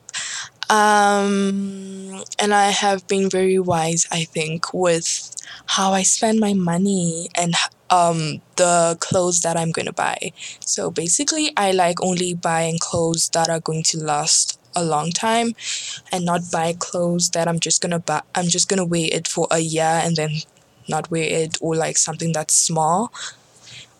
Um, 0.70 2.22
and 2.38 2.54
I 2.54 2.70
have 2.70 3.06
been 3.08 3.30
very 3.30 3.58
wise, 3.58 4.06
I 4.10 4.24
think, 4.24 4.72
with 4.72 5.34
how 5.66 5.92
I 5.92 6.02
spend 6.02 6.40
my 6.40 6.54
money 6.54 7.28
and 7.34 7.54
um 7.90 8.40
the 8.56 8.96
clothes 9.00 9.40
that 9.42 9.56
I'm 9.56 9.70
going 9.70 9.86
to 9.86 9.92
buy. 9.92 10.32
So 10.60 10.90
basically, 10.90 11.52
I 11.56 11.72
like 11.72 12.02
only 12.02 12.34
buying 12.34 12.78
clothes 12.80 13.30
that 13.30 13.48
are 13.48 13.60
going 13.60 13.82
to 13.84 13.98
last 13.98 14.58
a 14.76 14.84
long 14.84 15.10
time 15.10 15.54
and 16.12 16.24
not 16.24 16.42
buy 16.52 16.74
clothes 16.78 17.30
that 17.30 17.48
I'm 17.48 17.58
just 17.58 17.80
going 17.82 17.92
to 17.92 17.98
buy 17.98 18.22
I'm 18.34 18.46
just 18.46 18.68
going 18.68 18.78
to 18.78 18.84
wear 18.84 19.08
it 19.10 19.26
for 19.26 19.46
a 19.50 19.58
year 19.58 20.00
and 20.04 20.16
then 20.16 20.30
not 20.88 21.10
wear 21.10 21.24
it 21.24 21.58
or 21.60 21.76
like 21.76 21.98
something 21.98 22.32
that's 22.32 22.54
small 22.54 23.12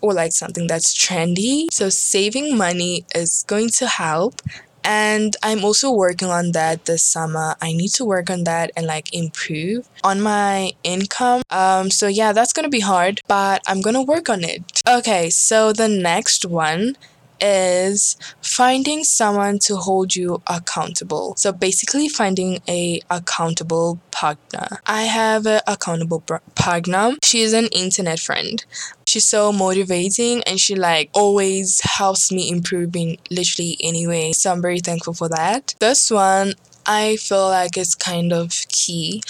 or 0.01 0.13
like 0.15 0.33
something 0.33 0.67
that's 0.67 0.97
trendy. 0.97 1.73
So 1.73 1.89
saving 1.89 2.57
money 2.57 3.05
is 3.15 3.45
going 3.47 3.71
to 3.71 3.87
help 3.87 4.43
and 4.85 5.37
I'm 5.43 5.65
also 5.65 5.91
working 5.91 6.29
on 6.29 6.53
that 6.53 6.87
this 6.87 7.03
summer. 7.03 7.57
I 7.61 7.73
need 7.73 7.91
to 7.95 8.05
work 8.05 8.31
on 8.31 8.45
that 8.45 8.71
and 8.77 8.87
like 8.87 9.13
improve 9.15 9.89
on 10.05 10.21
my 10.21 10.73
income. 10.85 11.43
Um 11.51 11.91
so 11.91 12.07
yeah, 12.07 12.33
that's 12.33 12.53
to 12.65 12.71
be 12.71 12.81
hard, 12.81 13.21
but 13.29 13.63
I'm 13.67 13.81
to 13.95 14.03
work 14.03 14.29
on 14.29 14.45
it. 14.45 14.83
Okay, 14.89 15.31
so 15.31 15.73
the 15.73 15.89
next 15.89 16.45
one 16.45 16.97
is 17.41 18.17
finding 18.43 19.05
someone 19.05 19.59
to 19.61 19.77
hold 19.77 20.15
you 20.15 20.43
accountable. 20.47 21.35
So 21.37 21.53
basically 21.53 22.09
finding 22.09 22.61
a 22.69 23.01
accountable 23.11 24.01
partner. 24.11 24.81
I 24.87 25.03
have 25.05 25.47
an 25.47 25.61
accountable 25.67 26.21
partner. 26.55 27.13
She 27.23 27.43
is 27.43 27.53
an 27.53 27.67
internet 27.69 28.19
friend. 28.19 28.65
She's 29.07 29.29
so 29.29 29.53
motivating 29.53 30.43
and 30.43 30.61
she 30.61 30.75
like 30.75 31.11
always 31.15 31.81
helps 31.81 32.31
me 32.31 32.51
improving 32.51 33.19
literally 33.31 33.79
anyway. 33.81 34.33
So 34.33 34.53
I'm 34.53 34.61
very 34.61 34.81
thankful 34.81 35.15
for 35.15 35.29
that. 35.31 35.75
This 35.81 36.11
one 36.11 36.55
I 36.91 37.17
feel 37.17 37.49
like 37.49 37.77
it's 37.77 37.95
kind 37.95 38.33
of 38.33 38.51
key. 38.69 39.23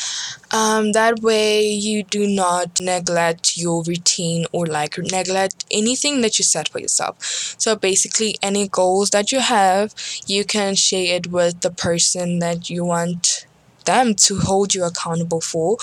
Um, 0.53 0.93
that 0.93 1.19
way, 1.19 1.67
you 1.69 2.05
do 2.05 2.29
not 2.29 2.81
neglect 2.81 3.57
your 3.57 3.83
routine 3.83 4.47
or 4.53 4.65
like 4.65 4.97
neglect 4.97 5.65
anything 5.69 6.21
that 6.21 6.39
you 6.39 6.45
set 6.45 6.69
for 6.69 6.79
yourself. 6.79 7.17
So, 7.59 7.75
basically, 7.75 8.39
any 8.43 8.69
goals 8.69 9.11
that 9.11 9.33
you 9.33 9.41
have, 9.41 9.93
you 10.27 10.45
can 10.45 10.77
share 10.77 11.17
it 11.17 11.33
with 11.33 11.61
the 11.63 11.73
person 11.73 12.39
that 12.39 12.71
you 12.71 12.85
want 12.85 13.47
them 13.87 14.15
to 14.15 14.39
hold 14.39 14.73
you 14.73 14.85
accountable 14.85 15.41
for, 15.41 15.79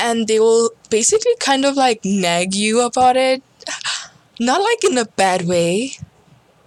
and 0.00 0.26
they 0.26 0.40
will 0.40 0.70
basically 0.90 1.36
kind 1.38 1.64
of 1.64 1.76
like 1.76 2.04
nag 2.04 2.52
you 2.52 2.80
about 2.80 3.16
it. 3.16 3.44
Not 4.40 4.60
like 4.60 4.82
in 4.82 4.98
a 4.98 5.04
bad 5.04 5.46
way, 5.46 5.92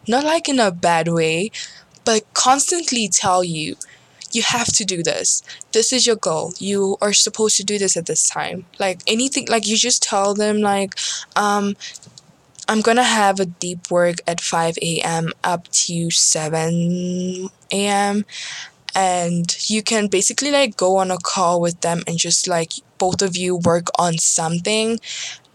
not 0.08 0.24
like 0.24 0.48
in 0.48 0.60
a 0.60 0.72
bad 0.72 1.08
way, 1.10 1.52
but 2.06 2.24
constantly 2.34 3.10
tell 3.10 3.44
you 3.44 3.76
you 4.36 4.44
have 4.44 4.68
to 4.68 4.86
do 4.86 5.02
this. 5.04 5.42
This 5.72 5.94
is 5.94 6.06
your 6.06 6.18
goal. 6.18 6.54
You 6.60 6.98
are 7.02 7.14
supposed 7.14 7.58
to 7.58 7.64
do 7.64 7.78
this 7.78 7.98
at 7.98 8.06
this 8.06 8.28
time. 8.30 8.66
Like 8.80 9.02
anything, 9.08 9.48
like 9.50 9.68
you 9.68 9.78
just 9.78 10.04
tell 10.04 10.34
them, 10.34 10.60
like, 10.62 10.96
um, 11.36 11.76
I'm 12.68 12.82
gonna 12.82 13.04
have 13.04 13.40
a 13.40 13.46
deep 13.46 13.92
work 13.92 14.18
at 14.28 14.42
5 14.42 14.78
a.m. 14.82 15.32
up 15.44 15.68
to 15.86 16.10
7 16.10 17.50
a.m. 17.72 18.26
And 18.96 19.56
you 19.70 19.84
can 19.84 20.08
basically 20.08 20.52
like 20.52 20.78
go 20.78 20.98
on 20.98 21.12
a 21.12 21.18
call 21.18 21.62
with 21.62 21.82
them 21.82 22.02
and 22.08 22.18
just 22.18 22.48
like 22.48 22.74
both 22.98 23.22
of 23.22 23.36
you 23.38 23.58
work 23.58 23.88
on 24.00 24.18
something. 24.18 25.00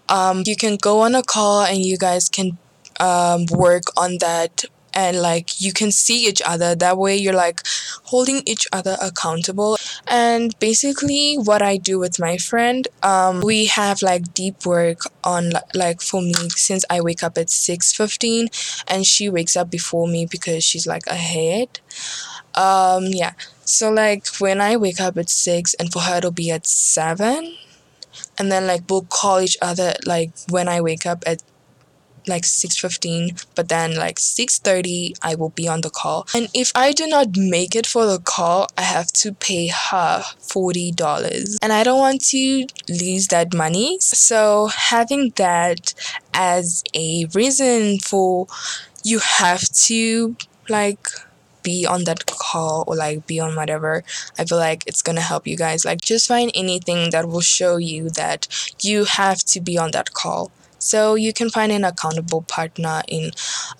Um, 0.08 0.42
you 0.46 0.56
can 0.56 0.76
go 0.76 1.00
on 1.00 1.14
a 1.14 1.22
call 1.22 1.64
and 1.64 1.78
you 1.84 1.96
guys 1.98 2.28
can 2.28 2.58
um, 3.00 3.46
work 3.50 3.84
on 3.96 4.18
that 4.20 4.64
and 4.94 5.20
like 5.20 5.60
you 5.60 5.72
can 5.72 5.90
see 5.90 6.26
each 6.26 6.42
other. 6.46 6.74
That 6.74 6.98
way 6.98 7.16
you're 7.16 7.34
like 7.34 7.60
holding 8.04 8.42
each 8.46 8.66
other 8.72 8.96
accountable. 9.00 9.76
And 10.06 10.58
basically 10.58 11.34
what 11.34 11.62
i 11.62 11.76
do 11.76 11.98
with 11.98 12.18
my 12.18 12.36
friend 12.36 12.86
um 13.02 13.40
we 13.40 13.66
have 13.66 14.02
like 14.02 14.34
deep 14.34 14.66
work 14.66 15.00
on 15.24 15.50
like 15.74 16.00
for 16.00 16.20
me 16.20 16.34
since 16.50 16.84
i 16.90 17.00
wake 17.00 17.22
up 17.22 17.38
at 17.38 17.48
6.15 17.48 18.84
and 18.88 19.06
she 19.06 19.28
wakes 19.28 19.56
up 19.56 19.70
before 19.70 20.06
me 20.08 20.26
because 20.26 20.64
she's 20.64 20.86
like 20.86 21.06
ahead. 21.06 21.80
Um 22.54 23.04
yeah. 23.06 23.32
So 23.64 23.90
like 23.90 24.26
when 24.38 24.60
i 24.60 24.76
wake 24.76 25.00
up 25.00 25.16
at 25.16 25.30
6 25.30 25.74
and 25.74 25.92
for 25.92 26.00
her 26.00 26.18
it'll 26.18 26.30
be 26.30 26.50
at 26.50 26.66
7 26.66 27.56
and 28.38 28.50
then 28.50 28.66
like 28.66 28.82
we'll 28.88 29.02
call 29.02 29.40
each 29.40 29.56
other 29.62 29.94
like 30.06 30.32
when 30.48 30.68
i 30.68 30.80
wake 30.80 31.06
up 31.06 31.22
at 31.26 31.42
like 32.26 32.42
6.15 32.42 33.46
but 33.54 33.68
then 33.68 33.96
like 33.96 34.16
6.30 34.16 35.12
i 35.22 35.34
will 35.34 35.50
be 35.50 35.68
on 35.68 35.80
the 35.80 35.90
call. 35.90 36.26
And 36.34 36.48
if 36.54 36.72
i 36.74 36.92
do 36.92 37.06
not 37.06 37.36
make 37.36 37.74
it 37.74 37.86
for 37.86 38.06
the 38.06 38.18
call 38.18 38.68
i 38.76 38.82
have 38.82 39.08
to 39.12 39.32
pay 39.32 39.68
her 39.68 40.22
$40 40.40 41.58
and 41.62 41.72
i 41.72 41.82
don't 41.82 41.98
want 41.98 42.24
to 42.26 42.66
lose 42.88 43.28
that 43.28 43.54
money. 43.54 43.98
So 44.00 44.66
having 44.66 45.30
that 45.36 45.94
as 46.34 46.82
a 46.94 47.26
reason 47.34 47.98
for 47.98 48.46
you 49.04 49.18
have 49.18 49.62
to 49.86 50.36
like 50.68 51.06
be 51.62 51.86
on 51.86 52.04
that 52.04 52.24
call 52.26 52.84
or 52.86 52.96
like 52.96 53.26
be 53.26 53.38
on 53.38 53.54
whatever 53.54 54.02
i 54.38 54.44
feel 54.44 54.56
like 54.56 54.82
it's 54.86 55.02
gonna 55.02 55.20
help 55.20 55.46
you 55.46 55.56
guys. 55.56 55.84
Like 55.84 56.00
just 56.00 56.28
find 56.28 56.50
anything 56.54 57.10
that 57.10 57.28
will 57.28 57.42
show 57.42 57.76
you 57.76 58.08
that 58.10 58.48
you 58.80 59.04
have 59.04 59.38
to 59.52 59.60
be 59.60 59.76
on 59.76 59.90
that 59.90 60.12
call 60.12 60.50
so 60.80 61.14
you 61.14 61.32
can 61.32 61.50
find 61.50 61.70
an 61.72 61.84
accountable 61.84 62.42
partner 62.42 63.02
in 63.08 63.30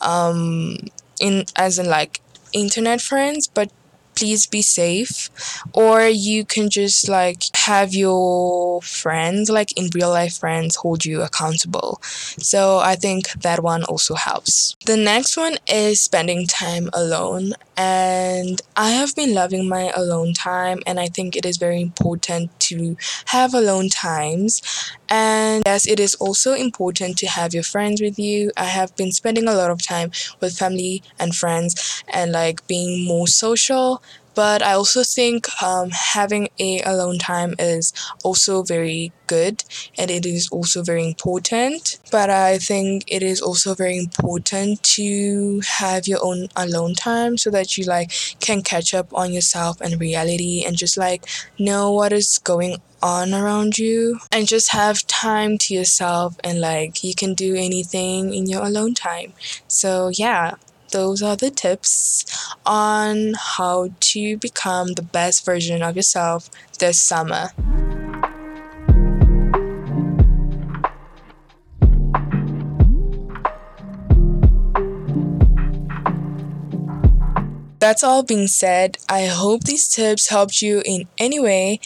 um 0.01 0.77
in 1.21 1.45
as 1.57 1.79
in 1.79 1.87
like 1.87 2.21
internet 2.53 3.01
friends 3.01 3.49
but 3.49 3.71
please 4.17 4.47
be 4.47 4.61
safe. 4.61 5.31
Or 5.73 6.03
you 6.07 6.45
can 6.45 6.69
just 6.69 7.09
like 7.09 7.45
have 7.57 7.95
your 7.95 8.83
friends, 8.83 9.49
like 9.49 9.77
in 9.79 9.89
real 9.95 10.11
life 10.11 10.37
friends, 10.39 10.77
hold 10.77 11.07
you 11.07 11.23
accountable. 11.23 11.99
So 12.03 12.79
I 12.79 12.97
think 12.97 13.31
that 13.41 13.63
one 13.63 13.83
also 13.85 14.15
helps. 14.15 14.77
The 14.85 14.99
next 14.99 15.39
one 15.39 15.57
is 15.67 16.03
spending 16.03 16.47
time 16.47 16.91
alone. 16.93 17.55
And 17.79 18.61
I 18.77 18.91
have 18.91 19.17
been 19.17 19.33
loving 19.33 19.67
my 19.67 19.91
alone 19.97 20.35
time, 20.35 20.81
and 20.87 21.01
I 21.01 21.07
think 21.07 21.35
it 21.35 21.47
is 21.47 21.57
very 21.57 21.81
important 21.81 22.51
to 22.69 22.97
have 23.27 23.55
alone 23.55 23.89
times. 23.89 24.61
And 25.11 25.63
yes, 25.67 25.87
it 25.89 25.99
is 25.99 26.15
also 26.17 26.55
important 26.55 27.19
to 27.19 27.27
have 27.27 27.53
your 27.53 27.65
friends 27.65 28.01
with 28.01 28.19
you. 28.19 28.53
I 28.57 28.65
have 28.65 28.95
been 28.97 29.13
spending 29.13 29.49
a 29.49 29.55
lot 29.55 29.71
of 29.71 29.83
time 29.83 30.13
with 30.41 30.57
family 30.57 31.03
and 31.19 31.35
friends 31.35 32.05
and 32.09 32.33
like 32.33 32.67
being 32.67 33.05
more 33.07 33.27
social 33.27 34.03
but 34.33 34.63
I 34.63 34.75
also 34.75 35.03
think 35.03 35.49
um, 35.61 35.91
having 35.91 36.49
a 36.59 36.81
alone 36.83 37.19
time 37.19 37.57
is 37.59 37.93
also 38.23 38.63
very 38.63 39.13
good 39.27 39.65
and 39.99 40.11
it 40.11 40.25
is 40.25 40.49
also 40.51 40.83
very 40.83 41.05
important. 41.07 41.99
But 42.13 42.31
I 42.31 42.59
think 42.59 43.05
it 43.09 43.23
is 43.23 43.41
also 43.43 43.75
very 43.75 43.99
important 43.99 44.83
to 44.95 45.61
have 45.67 46.07
your 46.07 46.25
own 46.25 46.49
alone 46.57 46.95
time 46.95 47.37
so 47.39 47.51
that 47.51 47.77
you 47.77 47.85
like 47.85 48.13
can 48.41 48.63
catch 48.63 48.95
up 48.95 49.13
on 49.13 49.33
yourself 49.33 49.81
and 49.81 50.01
reality 50.01 50.65
and 50.65 50.77
just 50.77 50.97
like 50.97 51.25
know 51.59 51.91
what 51.93 52.13
is 52.13 52.39
going 52.39 52.77
on 53.03 53.35
around 53.35 53.79
you 53.79 54.19
and 54.31 54.47
just 54.47 54.73
have 54.73 55.07
time 55.07 55.59
to 55.59 55.75
yourself 55.75 56.37
and 56.45 56.61
like 56.61 57.03
you 57.03 57.15
can 57.15 57.35
do 57.35 57.55
anything 57.55 58.35
in 58.35 58.47
your 58.47 58.63
alone 58.63 58.95
time. 58.95 59.33
So 59.69 60.11
yeah, 60.13 60.55
those 60.93 61.23
are 61.23 61.37
the 61.37 61.51
tips 61.51 62.25
on 62.67 63.35
how 63.37 63.91
to 64.01 64.37
become 64.39 64.93
the 64.95 65.03
best 65.03 65.45
version 65.45 65.83
of 65.83 65.97
yourself 65.97 66.51
this 66.79 67.03
summer. 67.03 67.51
That's 77.81 78.05
all 78.05 78.23
being 78.23 78.47
said. 78.47 78.99
I 79.09 79.25
hope 79.25 79.65
these 79.65 79.89
tips 79.89 80.29
helped 80.29 80.61
you 80.61 80.83
in 80.85 81.09
any 81.19 81.41
way. 81.41 81.81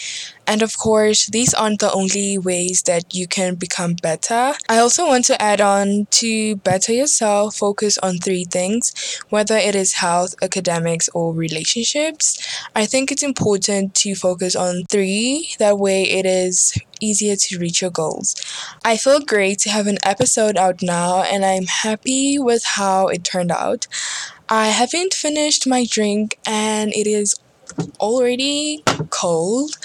And 0.47 0.62
of 0.62 0.76
course, 0.76 1.26
these 1.26 1.55
aren't 1.55 1.80
the 1.80 1.92
only 1.92 2.38
ways 2.38 2.82
that 2.82 3.14
you 3.14 3.26
can 3.26 3.55
become 3.55 3.95
better. 3.95 4.55
I 4.68 4.78
also 4.78 5.07
want 5.07 5.24
to 5.26 5.40
add 5.40 5.61
on 5.61 6.07
to 6.22 6.57
better 6.57 6.92
yourself, 6.92 7.57
focus 7.57 7.99
on 7.99 8.18
three 8.18 8.45
things, 8.45 8.92
whether 9.30 9.57
it 9.57 9.74
is 9.74 9.95
health, 9.95 10.34
academics, 10.42 11.09
or 11.14 11.32
relationships. 11.34 12.38
I 12.74 12.86
think 12.86 13.11
it's 13.11 13.22
important 13.22 13.95
to 13.97 14.14
focus 14.14 14.55
on 14.55 14.84
three, 14.90 15.51
that 15.59 15.78
way, 15.78 16.03
it 16.05 16.26
is 16.26 16.76
easier 17.01 17.36
to 17.36 17.59
reach 17.59 17.82
your 17.82 17.90
goals. 17.90 18.34
I 18.84 18.97
feel 18.97 19.20
great 19.20 19.59
to 19.61 19.70
have 19.70 19.86
an 19.86 19.99
episode 20.05 20.57
out 20.57 20.82
now, 20.82 21.22
and 21.22 21.45
I'm 21.45 21.66
happy 21.66 22.38
with 22.38 22.64
how 22.64 23.09
it 23.09 23.24
turned 23.24 23.51
out. 23.51 23.86
I 24.49 24.68
haven't 24.68 25.14
finished 25.14 25.66
my 25.66 25.86
drink 25.88 26.38
and 26.47 26.92
it 26.92 27.07
is 27.07 27.34
already 27.99 28.82
cold. 29.09 29.76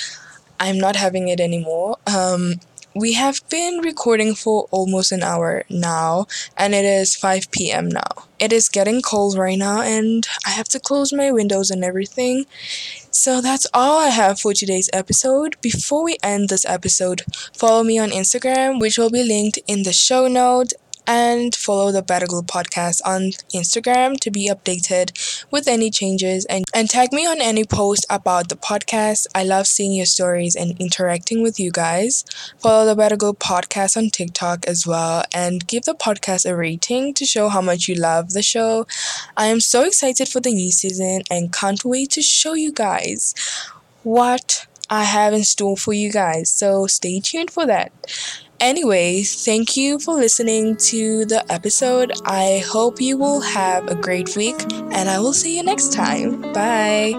I'm 0.60 0.80
not 0.80 0.96
having 0.96 1.28
it 1.28 1.40
anymore. 1.40 1.98
Um, 2.08 2.56
we 2.96 3.14
have 3.14 3.42
been 3.50 3.80
recording 3.82 4.34
for 4.36 4.68
almost 4.72 5.12
an 5.12 5.24
hour 5.24 5.64
now, 5.70 6.26
and 6.58 6.74
it 6.74 6.86
is 6.86 7.16
5 7.16 7.52
p.m. 7.52 7.88
now. 7.88 8.26
It 8.40 8.52
is 8.52 8.68
getting 8.68 9.02
cold 9.02 9.38
right 9.38 9.58
now, 9.58 9.82
and 9.82 10.26
I 10.46 10.50
have 10.50 10.68
to 10.70 10.80
close 10.80 11.14
my 11.14 11.32
windows 11.32 11.70
and 11.70 11.84
everything. 11.84 12.46
So 13.12 13.42
that's 13.42 13.68
all 13.74 14.00
I 14.00 14.10
have 14.10 14.40
for 14.40 14.54
today's 14.54 14.90
episode. 14.92 15.56
Before 15.62 16.04
we 16.04 16.18
end 16.24 16.50
this 16.50 16.66
episode, 16.66 17.22
follow 17.54 17.84
me 17.84 18.00
on 18.00 18.10
Instagram, 18.10 18.80
which 18.80 18.98
will 18.98 19.12
be 19.12 19.24
linked 19.24 19.60
in 19.68 19.84
the 19.84 19.94
show 19.94 20.28
notes 20.28 20.74
and 21.10 21.56
follow 21.56 21.92
the 21.92 22.04
Better 22.04 22.28
Glow 22.28 22.44
podcast 22.44 23.02
on 23.04 23.32
Instagram 23.52 24.20
to 24.20 24.30
be 24.30 24.48
updated 24.48 25.44
with 25.50 25.68
any 25.68 25.90
changes 25.90 26.46
and, 26.46 26.66
and 26.72 26.88
tag 26.88 27.12
me 27.12 27.26
on 27.26 27.42
any 27.42 27.64
post 27.64 28.06
about 28.12 28.50
the 28.50 28.56
podcast. 28.56 29.26
I 29.34 29.44
love 29.44 29.66
seeing 29.66 29.94
your 29.94 30.06
stories 30.06 30.56
and 30.56 30.80
interacting 30.80 31.42
with 31.42 31.60
you 31.60 31.72
guys. 31.72 32.24
Follow 32.60 32.86
the 32.86 32.96
Better 32.96 33.18
Glow 33.18 33.34
podcast 33.34 33.98
on 33.98 34.12
TikTok 34.12 34.68
as 34.68 34.86
well 34.86 35.24
and 35.34 35.66
give 35.66 35.86
the 35.86 35.96
podcast 35.96 36.48
a 36.48 36.56
rating 36.56 37.16
to 37.16 37.26
show 37.26 37.50
how 37.50 37.62
much 37.62 37.88
you 37.88 37.96
love 37.96 38.34
the 38.34 38.44
show. 38.44 38.86
I 39.36 39.48
am 39.48 39.62
so 39.62 39.86
excited 39.86 40.30
for 40.30 40.42
the 40.42 40.54
new 40.54 40.72
season 40.72 41.24
and 41.32 41.52
can't 41.52 41.84
wait 41.84 42.12
to 42.12 42.22
show 42.22 42.54
you 42.54 42.72
guys 42.72 43.34
what 44.04 44.68
I 44.92 45.06
have 45.06 45.34
in 45.34 45.44
store 45.44 45.76
for 45.76 45.94
you 45.94 46.12
guys. 46.12 46.52
So 46.52 46.86
stay 46.86 47.20
tuned 47.20 47.50
for 47.50 47.66
that. 47.66 47.92
Anyway, 48.60 49.24
thank 49.24 49.78
you 49.78 50.00
for 50.00 50.16
listening 50.16 50.76
to 50.76 51.26
the 51.26 51.44
episode. 51.52 52.12
I 52.26 52.62
hope 52.68 53.00
you 53.00 53.18
will 53.18 53.40
have 53.40 53.88
a 53.88 53.96
great 53.96 54.36
week 54.36 54.62
and 54.92 55.10
I 55.10 55.20
will 55.20 55.34
see 55.34 55.56
you 55.56 55.64
next 55.64 55.94
time. 55.94 56.42
Bye. 56.54 57.14